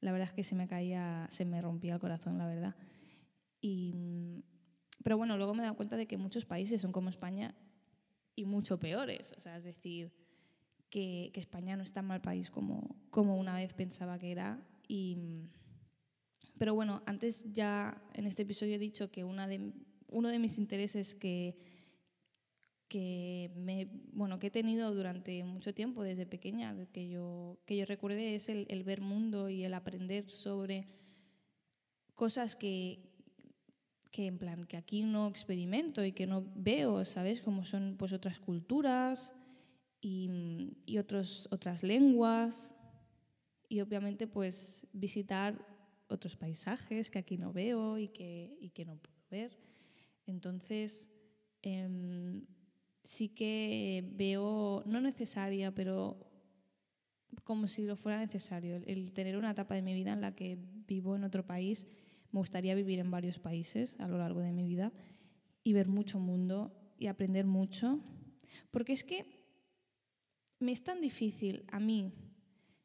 la 0.02 0.12
verdad 0.12 0.28
es 0.30 0.34
que 0.34 0.44
se 0.44 0.56
me 0.56 0.68
caía, 0.68 1.28
se 1.32 1.46
me 1.46 1.62
rompía 1.62 1.94
el 1.94 2.00
corazón, 2.00 2.38
la 2.38 2.48
verdad. 2.48 2.76
Y, 3.62 4.44
pero 5.04 5.18
bueno, 5.18 5.38
luego 5.38 5.54
me 5.54 5.62
he 5.62 5.64
dado 5.66 5.78
cuenta 5.78 5.96
de 5.96 6.08
que 6.08 6.18
muchos 6.18 6.46
países 6.46 6.82
son 6.82 6.92
como 6.92 7.10
España 7.10 7.56
y 8.36 8.46
mucho 8.46 8.80
peores. 8.80 9.34
O 9.38 9.40
sea, 9.40 9.58
es 9.58 9.64
decir, 9.64 10.12
que, 10.90 11.32
que 11.34 11.40
España 11.40 11.76
no 11.76 11.84
es 11.84 11.92
tan 11.92 12.06
mal 12.06 12.22
país 12.22 12.50
como, 12.50 12.96
como 13.10 13.38
una 13.38 13.56
vez 13.56 13.74
pensaba 13.74 14.20
que 14.20 14.32
era. 14.32 14.62
Y, 14.88 15.18
pero 16.58 16.76
bueno, 16.76 17.02
antes 17.06 17.52
ya 17.52 18.02
en 18.14 18.26
este 18.26 18.44
episodio 18.44 18.76
he 18.76 18.80
dicho 18.80 19.12
que 19.12 19.24
una 19.24 19.48
de, 19.48 19.74
uno 20.08 20.30
de 20.30 20.40
mis 20.40 20.58
intereses 20.58 21.16
que, 21.16 21.58
que, 22.88 23.52
me, 23.56 23.88
bueno, 24.12 24.38
que 24.38 24.48
he 24.48 24.52
tenido 24.52 24.94
durante 24.94 25.44
mucho 25.44 25.74
tiempo, 25.74 26.04
desde 26.04 26.26
pequeña, 26.26 26.76
que 26.92 27.10
yo, 27.10 27.58
que 27.66 27.76
yo 27.76 27.86
recuerde, 27.86 28.36
es 28.36 28.50
el, 28.50 28.68
el 28.70 28.84
ver 28.84 29.02
mundo 29.02 29.50
y 29.50 29.64
el 29.64 29.74
aprender 29.74 30.30
sobre 30.30 30.88
cosas 32.14 32.56
que, 32.56 33.13
que 34.14 34.28
en 34.28 34.38
plan 34.38 34.66
que 34.68 34.78
aquí 34.78 35.02
no 35.02 35.28
experimento 35.28 36.06
y 36.06 36.12
que 36.12 36.28
no 36.28 36.46
veo, 36.56 37.04
¿sabes? 37.04 37.42
Como 37.42 37.66
son 37.66 37.96
pues 37.98 38.14
otras 38.14 38.40
culturas 38.40 39.34
y, 40.00 40.78
y 40.86 41.00
otros, 41.00 41.50
otras 41.52 41.82
lenguas 41.82 42.76
y 43.68 43.82
obviamente 43.82 44.28
pues 44.28 44.86
visitar 44.94 45.66
otros 46.10 46.36
paisajes 46.36 47.10
que 47.10 47.18
aquí 47.18 47.40
no 47.40 47.52
veo 47.52 47.98
y 47.98 48.10
que, 48.10 48.56
y 48.62 48.70
que 48.70 48.86
no 48.86 48.98
puedo 48.98 49.18
ver. 49.32 49.58
Entonces, 50.28 51.10
eh, 51.64 52.40
sí 53.04 53.30
que 53.30 54.08
veo, 54.14 54.84
no 54.86 55.02
necesaria, 55.02 55.74
pero 55.74 56.30
como 57.44 57.68
si 57.68 57.84
lo 57.84 57.96
fuera 57.96 58.20
necesario, 58.20 58.76
el 58.86 59.12
tener 59.12 59.38
una 59.38 59.52
etapa 59.52 59.74
de 59.74 59.82
mi 59.82 59.96
vida 59.96 60.14
en 60.14 60.22
la 60.22 60.36
que 60.36 60.60
vivo 60.86 61.16
en 61.16 61.24
otro 61.24 61.48
país, 61.48 61.88
me 62.34 62.40
gustaría 62.40 62.76
vivir 62.76 63.00
en 63.00 63.10
varios 63.10 63.40
países 63.40 63.96
a 64.00 64.08
lo 64.10 64.18
largo 64.18 64.42
de 64.42 64.52
mi 64.52 64.66
vida 64.66 64.92
y 65.64 65.72
ver 65.72 65.88
mucho 65.88 66.20
mundo 66.20 66.74
y 66.98 67.08
aprender 67.08 67.46
mucho, 67.46 68.02
porque 68.72 68.92
es 68.92 69.06
que 69.06 69.26
me 70.60 70.74
es 70.74 70.84
tan 70.84 71.00
difícil 71.00 71.64
a 71.72 71.80
mí 71.80 72.12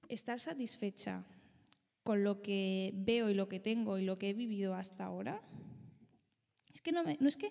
estar 0.08 0.38
satisfecha 0.38 1.26
con 2.04 2.22
lo 2.22 2.40
que 2.40 2.92
veo 2.94 3.30
y 3.30 3.34
lo 3.34 3.48
que 3.48 3.58
tengo 3.58 3.98
y 3.98 4.04
lo 4.04 4.18
que 4.18 4.30
he 4.30 4.34
vivido 4.34 4.74
hasta 4.74 5.04
ahora. 5.04 5.42
Es 6.72 6.80
que 6.80 6.92
no, 6.92 7.02
me, 7.02 7.18
no 7.20 7.28
es 7.28 7.36
que 7.36 7.48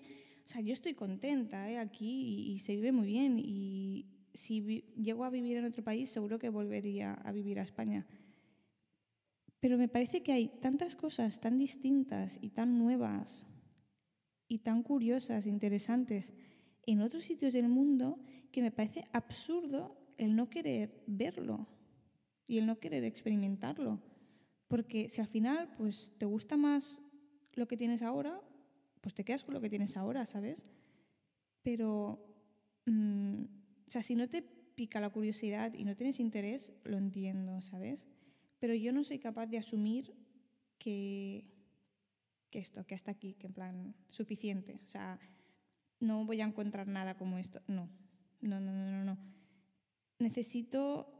o 0.48 0.50
sea, 0.50 0.62
yo 0.62 0.72
estoy 0.72 0.94
contenta 0.94 1.70
¿eh? 1.70 1.76
aquí 1.76 2.52
y, 2.54 2.58
se 2.60 2.74
vive 2.74 2.90
muy 2.90 3.06
bien 3.06 3.38
y 3.38 4.06
si 4.32 4.82
llego 4.96 5.24
a 5.24 5.30
vivir 5.30 5.58
en 5.58 5.66
otro 5.66 5.84
país 5.84 6.08
seguro 6.08 6.38
que 6.38 6.48
volvería 6.48 7.12
a 7.12 7.32
vivir 7.32 7.58
a 7.58 7.64
España. 7.64 8.06
Pero 9.60 9.76
me 9.76 9.88
parece 9.88 10.22
que 10.22 10.32
hay 10.32 10.48
tantas 10.60 10.94
cosas 10.94 11.40
tan 11.40 11.58
distintas 11.58 12.38
y 12.40 12.50
tan 12.50 12.78
nuevas 12.78 13.46
y 14.46 14.58
tan 14.58 14.82
curiosas, 14.82 15.46
interesantes 15.46 16.32
en 16.86 17.02
otros 17.02 17.24
sitios 17.24 17.52
del 17.52 17.68
mundo 17.68 18.18
que 18.50 18.62
me 18.62 18.70
parece 18.70 19.04
absurdo 19.12 19.94
el 20.16 20.34
no 20.34 20.48
querer 20.48 21.02
verlo 21.06 21.66
y 22.46 22.58
el 22.58 22.66
no 22.66 22.78
querer 22.78 23.04
experimentarlo. 23.04 24.00
Porque 24.68 25.10
si 25.10 25.20
al 25.20 25.26
final 25.26 25.70
pues, 25.76 26.14
te 26.18 26.24
gusta 26.24 26.56
más 26.56 27.02
lo 27.52 27.68
que 27.68 27.76
tienes 27.76 28.02
ahora, 28.02 28.40
pues 29.00 29.14
te 29.14 29.24
quedas 29.24 29.44
con 29.44 29.54
lo 29.54 29.60
que 29.60 29.68
tienes 29.68 29.96
ahora, 29.96 30.24
¿sabes? 30.24 30.64
Pero, 31.62 32.24
mm, 32.86 33.42
o 33.86 33.90
sea, 33.90 34.02
si 34.02 34.14
no 34.14 34.28
te 34.28 34.42
pica 34.42 35.00
la 35.00 35.10
curiosidad 35.10 35.74
y 35.74 35.84
no 35.84 35.94
tienes 35.94 36.20
interés, 36.20 36.72
lo 36.84 36.96
entiendo, 36.96 37.60
¿sabes? 37.60 38.06
Pero 38.58 38.74
yo 38.74 38.92
no 38.92 39.04
soy 39.04 39.18
capaz 39.18 39.46
de 39.46 39.58
asumir 39.58 40.14
que, 40.78 41.44
esto, 42.52 42.84
que 42.86 42.94
hasta 42.94 43.10
aquí, 43.10 43.34
que 43.34 43.46
en 43.46 43.52
plan, 43.52 43.94
suficiente. 44.08 44.80
O 44.82 44.86
sea, 44.86 45.18
no 46.00 46.24
voy 46.24 46.40
a 46.40 46.44
encontrar 46.44 46.88
nada 46.88 47.16
como 47.16 47.38
esto. 47.38 47.60
No, 47.66 47.88
no, 48.40 48.60
no, 48.60 48.72
no, 48.72 49.04
no. 49.04 49.18
Necesito 50.18 51.18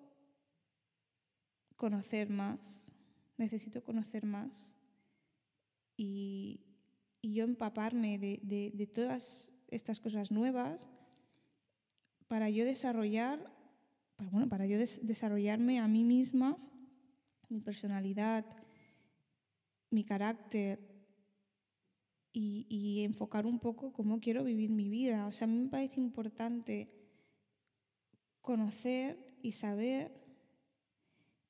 conocer 1.76 2.28
más, 2.28 2.92
necesito 3.36 3.82
conocer 3.82 4.26
más 4.26 4.68
y, 5.96 6.60
yo 7.20 7.44
empaparme 7.44 8.18
de, 8.18 8.90
todas 8.94 9.52
estas 9.68 10.00
cosas 10.00 10.30
nuevas 10.30 10.88
para 12.26 12.48
yo 12.48 12.64
desarrollar, 12.64 13.52
bueno, 14.30 14.48
para 14.48 14.66
yo 14.66 14.78
desarrollarme 14.78 15.78
a 15.78 15.88
mí 15.88 16.04
misma, 16.04 16.56
mi 17.48 17.60
personalidad, 17.60 18.44
mi 19.90 20.04
carácter 20.04 20.88
y, 22.32 23.02
enfocar 23.04 23.46
un 23.46 23.58
poco 23.58 23.92
cómo 23.92 24.20
quiero 24.20 24.44
vivir 24.44 24.70
mi 24.70 24.88
vida. 24.88 25.26
O 25.26 25.32
sea, 25.32 25.46
a 25.46 25.50
mí 25.50 25.58
me 25.58 25.68
parece 25.68 26.00
importante 26.00 26.88
conocer 28.40 29.38
y 29.42 29.52
saber 29.52 30.12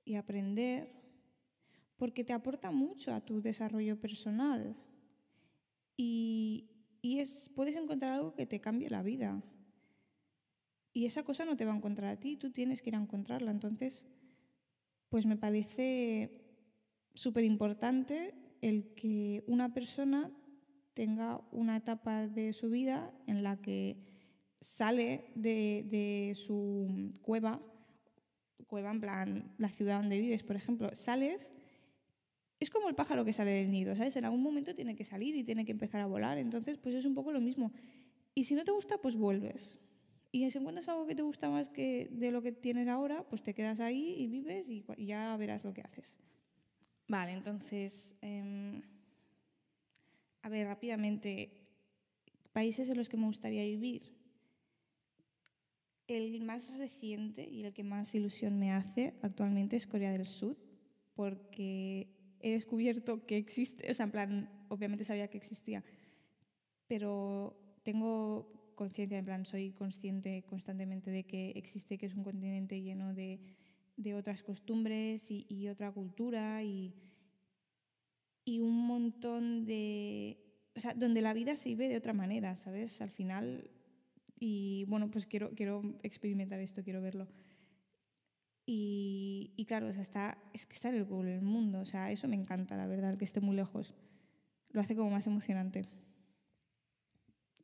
y 0.05 0.15
aprender 0.15 0.93
porque 1.97 2.25
te 2.25 2.33
aporta 2.33 2.71
mucho 2.71 3.13
a 3.13 3.21
tu 3.21 3.43
desarrollo 3.43 4.01
personal 4.01 4.77
y, 5.97 6.71
es, 7.03 7.51
puedes 7.55 7.77
encontrar 7.77 8.13
algo 8.13 8.35
que 8.35 8.47
te 8.47 8.61
cambie 8.61 8.89
la 8.89 9.03
vida. 9.03 9.43
Y 10.93 11.07
esa 11.07 11.23
cosa 11.23 11.45
no 11.45 11.57
te 11.57 11.65
va 11.65 11.73
a 11.73 11.77
encontrar 11.77 12.11
a 12.11 12.21
ti, 12.21 12.37
tú 12.37 12.51
tienes 12.51 12.83
que 12.83 12.91
ir 12.91 12.97
a 12.97 13.01
encontrarla. 13.01 13.51
Entonces, 13.51 14.07
pues 15.09 15.27
me 15.27 15.37
parece 15.37 16.31
súper 17.15 17.45
importante 17.45 18.35
el 18.61 18.95
que 18.95 19.45
una 19.47 19.73
persona 19.73 20.31
tenga 20.95 21.41
una 21.53 21.77
etapa 21.77 22.27
de 22.27 22.53
su 22.53 22.71
vida 22.71 23.13
en 23.27 23.43
la 23.43 23.57
que 23.57 23.97
sale 24.61 25.31
de, 25.35 26.33
su 26.35 27.13
cueva, 27.23 27.61
cueva 28.67 28.91
en 28.91 29.01
plan 29.01 29.55
la 29.59 29.69
ciudad 29.69 30.01
donde 30.01 30.21
vives, 30.21 30.43
por 30.43 30.57
ejemplo, 30.57 30.89
sales 30.95 31.51
es 32.61 32.71
como 32.71 32.89
el 32.89 32.97
pájaro 32.97 33.25
que 33.25 33.33
sale 33.33 33.53
del 33.53 33.71
nido, 33.71 33.95
¿sabes? 33.95 34.17
En 34.17 34.25
algún 34.25 34.43
momento 34.43 34.75
tiene 34.75 34.97
que 34.97 35.05
salir 35.05 35.37
y 35.37 35.45
tiene 35.45 35.65
que 35.65 35.71
empezar 35.71 36.01
a 36.01 36.07
volar, 36.07 36.39
entonces 36.39 36.77
pues 36.79 36.95
es 36.97 37.05
un 37.05 37.15
poco 37.15 37.31
lo 37.31 37.41
mismo. 37.41 37.73
Y 38.35 38.45
si 38.45 38.55
no 38.55 38.65
te 38.65 38.73
gusta, 38.73 38.99
pues 38.99 39.17
vuelves. 39.17 39.79
Y 40.31 40.51
si 40.51 40.59
encuentras 40.59 40.89
algo 40.89 41.07
que 41.07 41.15
te 41.15 41.23
gusta 41.23 41.49
más 41.49 41.71
que 41.71 42.09
de 42.11 42.31
lo 42.31 42.43
que 42.43 42.53
tienes 42.53 42.87
ahora, 42.89 43.25
pues 43.29 43.43
te 43.43 43.55
quedas 43.55 43.81
ahí 43.81 44.15
y 44.19 44.27
vives 44.27 44.69
y, 44.69 44.85
ya 44.99 45.37
verás 45.37 45.65
lo 45.65 45.73
que 45.73 45.81
haces. 45.81 46.19
Vale, 47.07 47.33
entonces, 47.33 48.15
em, 48.21 48.83
a 50.43 50.49
ver, 50.51 50.67
rápidamente, 50.67 51.51
países 52.53 52.91
en 52.91 52.99
los 52.99 53.09
que 53.09 53.17
me 53.17 53.27
gustaría 53.27 53.65
vivir. 53.65 54.15
El 56.07 56.43
más 56.43 56.77
reciente 56.77 57.49
y 57.49 57.65
el 57.65 57.73
que 57.73 57.83
más 57.83 58.15
ilusión 58.15 58.59
me 58.59 58.73
hace 58.73 59.15
actualmente 59.23 59.77
es 59.77 59.87
Corea 59.87 60.13
del 60.13 60.27
Sur, 60.27 60.59
porque 61.15 62.09
he 62.41 62.53
descubierto 62.53 63.25
que 63.27 63.39
existe, 63.39 63.91
o 63.91 63.95
sea, 63.95 64.05
en 64.05 64.13
plan, 64.13 64.67
obviamente 64.69 65.05
sabía 65.05 65.29
que 65.29 65.39
existía, 65.39 65.83
pero 66.87 67.57
tengo 67.83 68.58
conciencia, 68.79 69.19
en 69.19 69.25
plan, 69.25 69.45
soy 69.45 69.73
consciente 69.73 70.45
constantemente 70.45 71.11
de 71.11 71.25
que 71.25 71.51
existe, 71.57 71.99
que 71.99 72.07
es 72.07 72.15
un 72.15 72.23
continente 72.23 72.81
lleno 72.81 73.13
de, 73.13 73.41
de 73.97 74.15
otras 74.15 74.45
costumbres 74.45 75.27
y, 75.31 75.69
otra 75.69 75.91
cultura 75.91 76.63
y, 76.63 76.95
y 78.45 78.61
un 78.61 78.87
montón 78.87 79.67
de... 79.67 80.39
O 80.77 80.81
sea, 80.81 80.95
donde 80.95 81.21
la 81.23 81.35
vida 81.35 81.57
se 81.57 81.71
vive 81.71 81.89
de 81.89 81.97
otra 81.97 82.13
manera, 82.13 82.57
¿sabes? 82.57 83.03
Al 83.03 83.11
final... 83.11 83.71
Y 84.41 84.85
bueno, 84.85 85.11
pues 85.11 85.27
quiero, 85.27 85.51
quiero 85.57 85.83
experimentar 86.05 86.61
esto, 86.61 86.85
quiero 86.85 87.03
verlo. 87.03 87.27
Y, 88.65 89.53
y 89.57 89.65
claro, 89.65 89.89
o 89.89 89.93
sea, 89.93 90.03
está, 90.03 90.39
es 90.53 90.65
que 90.65 90.75
está 90.75 90.91
en 90.91 90.95
el 90.95 91.05
Google 91.05 91.33
del 91.33 91.43
mundo. 91.43 91.81
O 91.81 91.87
sea, 91.87 92.13
eso 92.13 92.29
me 92.29 92.37
encanta, 92.37 92.77
la 92.77 92.87
verdad, 92.87 93.11
el 93.11 93.19
que 93.19 93.25
esté 93.25 93.41
muy 93.41 93.57
lejos. 93.57 93.97
Lo 94.71 94.81
hace 94.81 94.95
como 94.95 95.11
más 95.11 95.27
emocionante. 95.27 95.89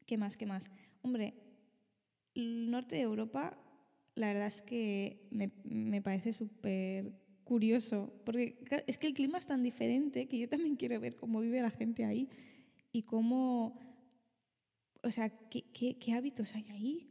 ¿Qué 0.04 0.16
más? 0.18 0.36
¿Qué 0.36 0.46
más? 0.46 0.68
Hombre, 1.04 1.34
el 2.34 2.70
norte 2.70 2.96
de 2.96 3.02
Europa, 3.02 3.58
la 4.14 4.28
verdad 4.28 4.46
es 4.46 4.62
que 4.62 5.28
me, 5.30 5.50
me 5.64 6.00
parece 6.00 6.32
súper 6.32 7.12
curioso, 7.44 8.10
porque 8.24 8.58
es 8.86 8.96
que 8.96 9.06
el 9.06 9.12
clima 9.12 9.36
es 9.36 9.44
tan 9.44 9.62
diferente 9.62 10.26
que 10.28 10.38
yo 10.38 10.48
también 10.48 10.76
quiero 10.76 10.98
ver 10.98 11.14
cómo 11.14 11.42
vive 11.42 11.60
la 11.60 11.70
gente 11.70 12.06
ahí 12.06 12.30
y 12.90 13.02
cómo, 13.02 13.78
o 15.02 15.10
sea, 15.10 15.28
qué, 15.50 15.64
qué, 15.72 16.12
hábitos 16.14 16.54
hay 16.54 16.70
ahí. 16.70 17.10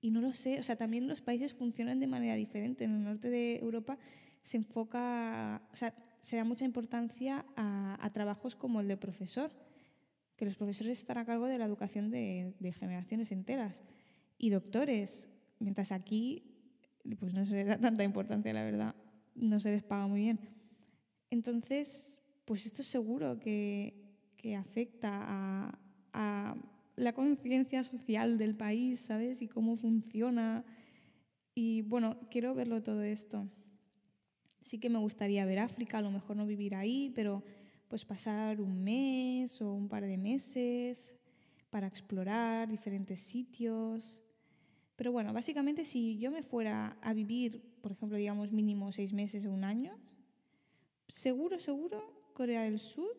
Y 0.00 0.10
no 0.10 0.22
lo 0.22 0.32
sé, 0.32 0.58
o 0.58 0.62
sea, 0.62 0.76
también 0.76 1.06
los 1.06 1.20
países 1.20 1.52
funcionan 1.52 2.00
de 2.00 2.06
manera 2.06 2.36
diferente. 2.36 2.84
En 2.84 2.94
el 2.94 3.04
norte 3.04 3.28
de 3.28 3.58
Europa 3.58 3.98
se 4.42 4.56
enfoca, 4.56 5.60
o 5.74 5.76
sea, 5.76 5.94
se 6.22 6.36
da 6.36 6.44
mucha 6.44 6.64
importancia 6.64 7.44
a 7.54 8.10
trabajos 8.14 8.56
como 8.56 8.80
el 8.80 8.88
de 8.88 8.96
profesor, 8.96 9.50
que 10.36 10.44
los 10.44 10.56
profesores 10.56 10.98
están 10.98 11.18
a 11.18 11.24
cargo 11.24 11.46
de 11.46 11.58
la 11.58 11.64
educación 11.64 12.10
de, 12.10 12.54
generaciones 12.78 13.30
enteras 13.32 13.82
y 14.38 14.50
doctores, 14.50 15.28
mientras 15.58 15.92
aquí 15.92 16.42
pues 17.18 17.34
no 17.34 17.44
se 17.46 17.54
les 17.54 17.66
da 17.66 17.78
tanta 17.78 18.02
importancia, 18.02 18.52
la 18.52 18.64
verdad, 18.64 18.94
no 19.34 19.60
se 19.60 19.70
les 19.70 19.82
paga 19.82 20.06
muy 20.06 20.22
bien. 20.22 20.40
Entonces, 21.30 22.20
pues 22.44 22.66
esto 22.66 22.82
es 22.82 22.88
seguro 22.88 23.38
que, 23.38 23.94
que 24.36 24.56
afecta 24.56 25.20
a, 25.22 25.78
a 26.12 26.56
la 26.96 27.12
conciencia 27.12 27.82
social 27.82 28.38
del 28.38 28.56
país, 28.56 29.00
¿sabes? 29.00 29.42
Y 29.42 29.48
cómo 29.48 29.76
funciona. 29.76 30.64
Y 31.54 31.82
bueno, 31.82 32.16
quiero 32.30 32.54
verlo 32.54 32.82
todo 32.82 33.02
esto. 33.02 33.48
Sí 34.60 34.78
que 34.78 34.88
me 34.88 34.98
gustaría 34.98 35.44
ver 35.44 35.58
África, 35.58 35.98
a 35.98 36.02
lo 36.02 36.10
mejor 36.10 36.36
no 36.36 36.46
vivir 36.46 36.74
ahí, 36.74 37.12
pero 37.14 37.42
pues 37.88 38.04
pasar 38.04 38.60
un 38.60 38.82
mes 38.82 39.60
o 39.62 39.72
un 39.72 39.88
par 39.88 40.04
de 40.04 40.16
meses 40.16 41.14
para 41.70 41.86
explorar 41.86 42.68
diferentes 42.68 43.20
sitios. 43.20 44.20
Pero 44.96 45.12
bueno, 45.12 45.32
básicamente 45.32 45.84
si 45.84 46.18
yo 46.18 46.30
me 46.30 46.42
fuera 46.42 46.96
a 47.02 47.12
vivir, 47.12 47.62
por 47.82 47.92
ejemplo, 47.92 48.16
digamos 48.16 48.52
mínimo 48.52 48.92
seis 48.92 49.12
meses 49.12 49.44
o 49.44 49.50
un 49.52 49.64
año, 49.64 49.98
seguro, 51.08 51.58
seguro, 51.58 52.30
Corea 52.32 52.62
del 52.62 52.78
Sur, 52.78 53.16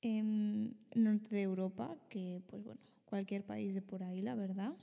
en 0.00 0.76
norte 0.94 1.34
de 1.34 1.42
Europa, 1.42 1.96
que 2.08 2.40
pues 2.46 2.62
bueno, 2.64 2.80
cualquier 3.04 3.44
país 3.44 3.74
de 3.74 3.82
por 3.82 4.02
ahí, 4.02 4.22
la 4.22 4.34
verdad. 4.34 4.74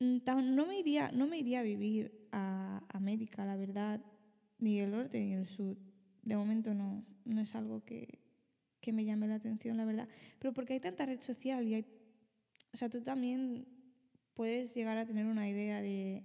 No 0.00 0.66
me 0.66 0.78
iría, 0.78 1.10
no 1.12 1.26
me 1.26 1.38
iría 1.38 1.60
a 1.60 1.62
vivir 1.62 2.28
a 2.32 2.82
América, 2.88 3.44
la 3.46 3.56
verdad, 3.56 4.00
ni 4.58 4.80
el 4.80 4.90
norte 4.90 5.20
ni 5.20 5.34
el 5.34 5.46
sur. 5.46 5.76
De 6.26 6.36
momento 6.36 6.74
no, 6.74 7.04
no 7.24 7.40
es 7.40 7.54
algo 7.54 7.84
que, 7.84 8.18
que 8.80 8.92
me 8.92 9.04
llame 9.04 9.28
la 9.28 9.36
atención, 9.36 9.76
la 9.76 9.84
verdad. 9.84 10.08
Pero 10.40 10.52
porque 10.52 10.74
hay 10.74 10.80
tanta 10.80 11.06
red 11.06 11.20
social 11.20 11.66
y 11.66 11.74
hay... 11.74 11.86
O 12.74 12.76
sea, 12.76 12.90
tú 12.90 13.00
también 13.00 13.68
puedes 14.34 14.74
llegar 14.74 14.98
a 14.98 15.06
tener 15.06 15.24
una 15.24 15.48
idea 15.48 15.80
de, 15.80 16.24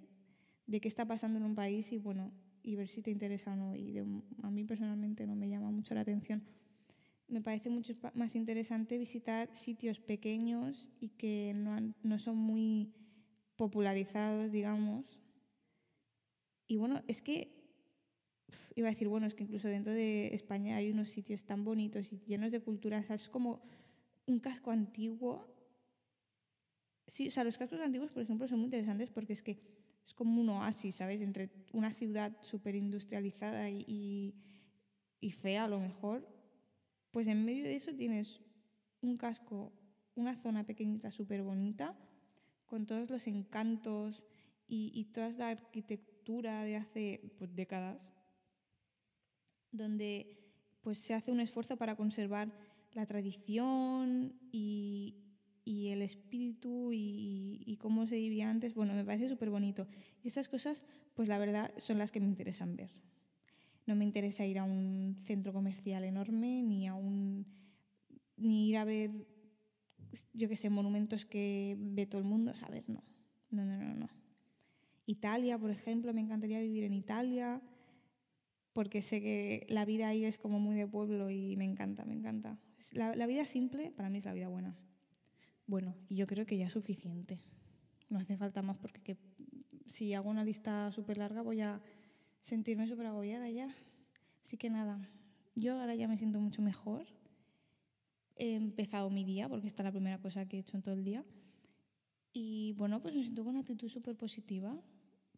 de 0.66 0.82
qué 0.82 0.88
está 0.88 1.06
pasando 1.06 1.38
en 1.38 1.46
un 1.46 1.54
país 1.54 1.92
y 1.92 2.00
bueno, 2.00 2.32
y 2.64 2.76
ver 2.76 2.90
si 2.90 3.04
te 3.04 3.12
interesa 3.12 3.54
o 3.54 3.56
no. 3.56 3.76
Y 3.76 4.00
a 4.00 4.50
mí 4.50 4.64
personalmente 4.64 5.28
no 5.28 5.36
me 5.36 5.48
llama 5.48 5.70
mucho 5.70 5.94
la 5.94 6.02
atención. 6.02 6.44
Me 7.28 7.42
parece 7.42 7.70
mucho 7.70 7.94
más 8.16 8.36
interesante 8.36 8.98
visitar 8.98 9.56
sitios 9.56 10.00
pequeños 10.00 10.90
y 11.00 11.10
que 11.10 11.54
no, 11.56 11.94
no 12.02 12.18
son 12.18 12.38
muy 12.38 12.92
popularizados, 13.56 14.52
digamos. 14.52 15.06
Y 16.66 16.78
bueno, 16.78 17.04
es 17.08 17.22
que 17.22 17.61
iba 18.76 18.88
a 18.88 18.92
decir, 18.92 19.08
bueno, 19.08 19.28
es 19.28 19.36
que 19.36 19.44
incluso 19.44 19.68
dentro 19.68 19.94
de 19.94 20.34
España 20.34 20.78
hay 20.78 20.92
unos 20.92 21.10
sitios 21.10 21.46
tan 21.46 21.64
bonitos 21.64 22.12
y 22.14 22.20
llenos 22.26 22.52
de 22.52 22.62
cultura, 22.62 23.00
o 23.00 23.04
sea, 23.04 23.16
es 23.16 23.30
como 23.30 23.62
un 24.26 24.40
casco 24.40 24.72
antiguo. 24.72 25.46
Sí, 27.08 27.28
o 27.28 27.32
sea, 27.32 27.44
los 27.44 27.58
cascos 27.58 27.82
antiguos, 27.82 28.12
por 28.12 28.24
ejemplo, 28.24 28.48
son 28.48 28.60
muy 28.60 28.66
interesantes 28.66 29.10
porque 29.10 29.34
es 29.34 29.44
que 29.44 29.60
es 30.06 30.14
como 30.14 30.42
un 30.42 30.50
oasis, 30.50 30.96
¿sabes? 30.96 31.22
Entre 31.22 31.50
una 31.74 31.92
ciudad 31.92 32.38
súper 32.42 32.76
industrializada 32.76 33.70
y, 33.70 33.84
y, 33.88 34.36
y, 35.20 35.32
fea 35.32 35.66
a 35.66 35.68
lo 35.68 35.80
mejor, 35.80 36.28
pues 37.12 37.28
en 37.28 37.44
medio 37.46 37.64
de 37.64 37.76
eso 37.76 37.94
tienes 37.94 38.42
un 39.02 39.18
casco, 39.18 39.74
una 40.16 40.36
zona 40.38 40.66
pequeñita 40.66 41.12
súper 41.12 41.44
bonita, 41.44 41.96
con 42.66 42.86
todos 42.86 43.10
los 43.10 43.28
encantos 43.28 44.26
y, 44.68 44.92
y, 44.96 45.06
toda 45.06 45.30
la 45.32 45.50
arquitectura 45.50 46.64
de 46.64 46.78
hace 46.78 47.36
pues, 47.38 47.54
décadas, 47.54 48.14
donde 49.72 50.38
pues 50.82 50.98
se 50.98 51.14
hace 51.14 51.32
un 51.32 51.40
esfuerzo 51.40 51.78
para 51.78 51.96
conservar 51.96 52.52
la 52.94 53.06
tradición 53.06 54.34
y, 54.52 55.18
el 55.66 56.02
espíritu 56.02 56.92
y, 56.92 57.64
y, 57.66 57.78
cómo 57.78 58.06
se 58.08 58.18
vivía 58.18 58.50
antes, 58.50 58.74
bueno, 58.76 58.94
me 58.94 59.06
parece 59.06 59.30
súper 59.30 59.50
bonito. 59.50 59.88
Y 60.24 60.28
estas 60.28 60.48
cosas, 60.50 60.84
pues 61.14 61.30
la 61.30 61.38
verdad, 61.38 61.72
son 61.78 61.98
las 61.98 62.12
que 62.12 62.20
me 62.20 62.28
interesan 62.28 62.76
ver. 62.76 62.92
No 63.86 63.96
me 63.96 64.04
interesa 64.04 64.46
ir 64.46 64.60
a 64.60 64.64
un 64.64 65.18
centro 65.26 65.54
comercial 65.54 66.04
enorme, 66.04 66.62
ni 66.62 66.88
a 66.88 66.94
un 66.94 67.46
ni 68.42 68.70
ir 68.70 68.78
a 68.78 68.86
ver, 68.86 69.12
yo 70.34 70.50
qué 70.50 70.56
sé, 70.56 70.70
monumentos 70.70 71.26
que 71.26 71.78
ve 71.80 72.06
todo 72.06 72.20
el 72.20 72.28
mundo. 72.28 72.52
A 72.62 72.70
ver, 72.70 72.84
no. 72.88 73.04
No, 73.52 73.66
no, 73.66 73.78
no, 73.78 73.94
no. 73.94 74.10
Italia, 75.06 75.58
por 75.58 75.72
ejemplo, 75.72 76.14
me 76.14 76.22
encantaría 76.22 76.60
vivir 76.60 76.84
en 76.84 76.94
Italia, 76.94 77.62
porque 78.74 79.02
sé 79.02 79.22
que 79.22 79.66
la 79.70 79.86
vida 79.86 80.08
ahí 80.08 80.26
es 80.26 80.38
como 80.38 80.60
muy 80.60 80.76
de 80.76 80.88
pueblo 80.88 81.30
y 81.30 81.56
me 81.58 81.66
encanta, 81.66 82.06
me 82.06 82.14
encanta. 82.14 82.58
La, 82.94 83.26
vida 83.28 83.46
simple 83.46 83.92
para 83.92 84.10
mí 84.10 84.20
es 84.20 84.26
la 84.26 84.34
vida 84.34 84.48
buena. 84.48 84.76
Bueno, 85.68 85.96
y 86.10 86.16
yo 86.16 86.28
creo 86.28 86.46
que 86.46 86.58
ya 86.58 86.66
es 86.66 86.72
suficiente. 86.72 87.40
No 88.10 88.20
hace 88.20 88.38
falta 88.38 88.62
más 88.62 88.78
porque 88.78 89.02
que, 89.02 89.18
si 89.88 90.14
hago 90.14 90.30
una 90.30 90.44
lista 90.44 90.92
súper 90.92 91.18
larga 91.18 91.42
voy 91.42 91.62
a 91.62 91.82
sentirme 92.42 92.88
súper 92.88 93.08
agobiada 93.08 93.50
ya. 93.50 93.76
Así 94.46 94.58
que 94.58 94.70
nada, 94.70 95.10
yo 95.56 95.80
ahora 95.80 95.96
ya 95.96 96.08
me 96.08 96.18
siento 96.18 96.40
mucho 96.40 96.62
mejor. 96.62 97.06
He 98.36 98.56
empezado 98.56 99.10
mi 99.10 99.24
día 99.24 99.50
porque 99.50 99.68
esta 99.68 99.84
es 99.84 99.86
la 99.86 99.92
primera 99.92 100.20
cosa 100.20 100.48
que 100.48 100.58
he 100.58 100.60
hecho 100.62 100.78
en 100.78 100.84
todo 100.84 100.96
el 100.96 101.04
día. 101.04 101.24
Y 102.34 102.74
bueno, 102.74 103.02
pues 103.02 103.14
me 103.14 103.22
siento 103.24 103.44
con 103.44 103.52
una 103.52 103.60
actitud 103.60 103.90
súper 103.90 104.16
positiva 104.16 104.82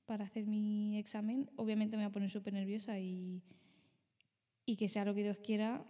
para 0.05 0.25
hacer 0.25 0.45
mi 0.45 0.97
examen. 0.97 1.49
Obviamente 1.55 1.97
me 1.97 2.03
voy 2.03 2.09
a 2.09 2.13
poner 2.13 2.29
súper 2.29 2.53
nerviosa 2.53 2.99
y, 2.99 3.41
y 4.65 4.75
que 4.75 4.89
sea 4.89 5.05
lo 5.05 5.13
que 5.13 5.23
Dios 5.23 5.37
quiera. 5.37 5.85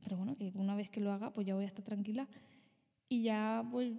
Pero 0.00 0.16
bueno, 0.16 0.36
que 0.36 0.52
una 0.54 0.74
vez 0.74 0.90
que 0.90 1.00
lo 1.00 1.12
haga, 1.12 1.32
pues 1.32 1.46
ya 1.46 1.54
voy 1.54 1.64
a 1.64 1.68
estar 1.68 1.84
tranquila. 1.84 2.28
Y 3.08 3.22
ya 3.22 3.66
pues 3.70 3.92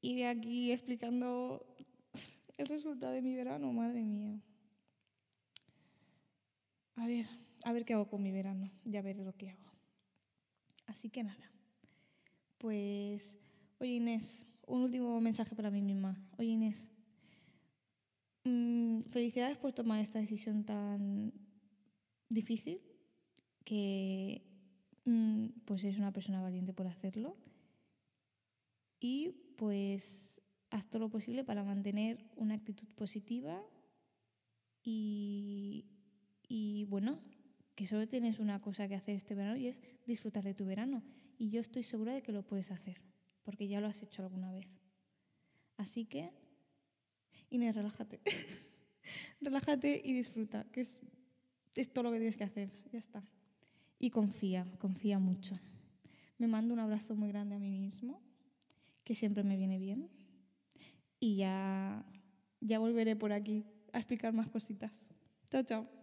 iré 0.00 0.28
aquí 0.28 0.72
explicando 0.72 1.64
el 2.58 2.66
resultado 2.66 3.12
de 3.12 3.22
mi 3.22 3.34
verano, 3.34 3.72
madre 3.72 4.02
mía. 4.02 4.40
A 6.96 7.06
ver, 7.06 7.26
a 7.64 7.72
ver 7.72 7.84
qué 7.84 7.94
hago 7.94 8.08
con 8.08 8.22
mi 8.22 8.32
verano, 8.32 8.70
ya 8.84 9.02
veré 9.02 9.24
lo 9.24 9.34
que 9.34 9.50
hago. 9.50 9.72
Así 10.86 11.08
que 11.08 11.22
nada, 11.22 11.50
pues, 12.58 13.38
oye 13.78 13.92
Inés, 13.92 14.44
un 14.66 14.82
último 14.82 15.20
mensaje 15.20 15.54
para 15.56 15.70
mí 15.70 15.80
misma. 15.80 16.20
Oye 16.38 16.50
Inés, 16.50 16.91
mmm, 18.44 19.02
felicidades 19.10 19.58
por 19.58 19.72
tomar 19.72 20.00
esta 20.00 20.18
decisión 20.18 20.64
tan 20.64 21.32
difícil, 22.28 22.80
que 23.64 24.42
mmm, 25.04 25.48
pues 25.64 25.84
es 25.84 25.98
una 25.98 26.12
persona 26.12 26.40
valiente 26.40 26.72
por 26.72 26.86
hacerlo 26.86 27.36
y 29.00 29.32
pues 29.56 30.40
haz 30.70 30.86
todo 30.88 31.00
lo 31.00 31.10
posible 31.10 31.44
para 31.44 31.64
mantener 31.64 32.24
una 32.36 32.54
actitud 32.54 32.88
positiva 32.94 33.62
y, 34.84 35.84
y 36.48 36.84
bueno, 36.84 37.20
que 37.74 37.86
solo 37.86 38.06
tienes 38.08 38.38
una 38.38 38.60
cosa 38.60 38.88
que 38.88 38.94
hacer 38.94 39.16
este 39.16 39.34
verano 39.34 39.56
y 39.56 39.68
es 39.68 39.80
disfrutar 40.06 40.44
de 40.44 40.54
tu 40.54 40.64
verano. 40.64 41.02
Y 41.38 41.50
yo 41.50 41.60
estoy 41.60 41.82
segura 41.82 42.14
de 42.14 42.22
que 42.22 42.32
lo 42.32 42.42
puedes 42.42 42.70
hacer, 42.70 43.02
porque 43.42 43.68
ya 43.68 43.80
lo 43.80 43.88
has 43.88 44.02
hecho 44.02 44.22
alguna 44.22 44.52
vez. 44.52 44.66
Así 45.76 46.04
que, 46.06 46.32
Inés, 47.52 47.76
relájate. 47.76 48.18
relájate 49.42 50.00
y 50.02 50.14
disfruta, 50.14 50.64
que 50.72 50.80
es, 50.80 50.98
es 51.74 51.92
todo 51.92 52.04
lo 52.04 52.10
que 52.10 52.16
tienes 52.16 52.36
que 52.38 52.44
hacer. 52.44 52.70
Ya 52.90 52.98
está. 52.98 53.22
Y 53.98 54.08
confía, 54.08 54.66
confía 54.78 55.18
mucho. 55.18 55.58
Me 56.38 56.48
mando 56.48 56.72
un 56.72 56.80
abrazo 56.80 57.14
muy 57.14 57.28
grande 57.28 57.56
a 57.56 57.58
mí 57.58 57.70
mismo 57.70 58.22
que 59.04 59.14
siempre 59.14 59.44
me 59.44 59.56
viene 59.58 59.78
bien. 59.78 60.08
Y 61.20 61.36
ya, 61.36 62.04
ya 62.60 62.78
volveré 62.78 63.16
por 63.16 63.32
aquí 63.32 63.66
a 63.92 63.98
explicar 63.98 64.32
más 64.32 64.48
cositas. 64.48 65.04
Chao, 65.50 65.62
chao. 65.62 66.01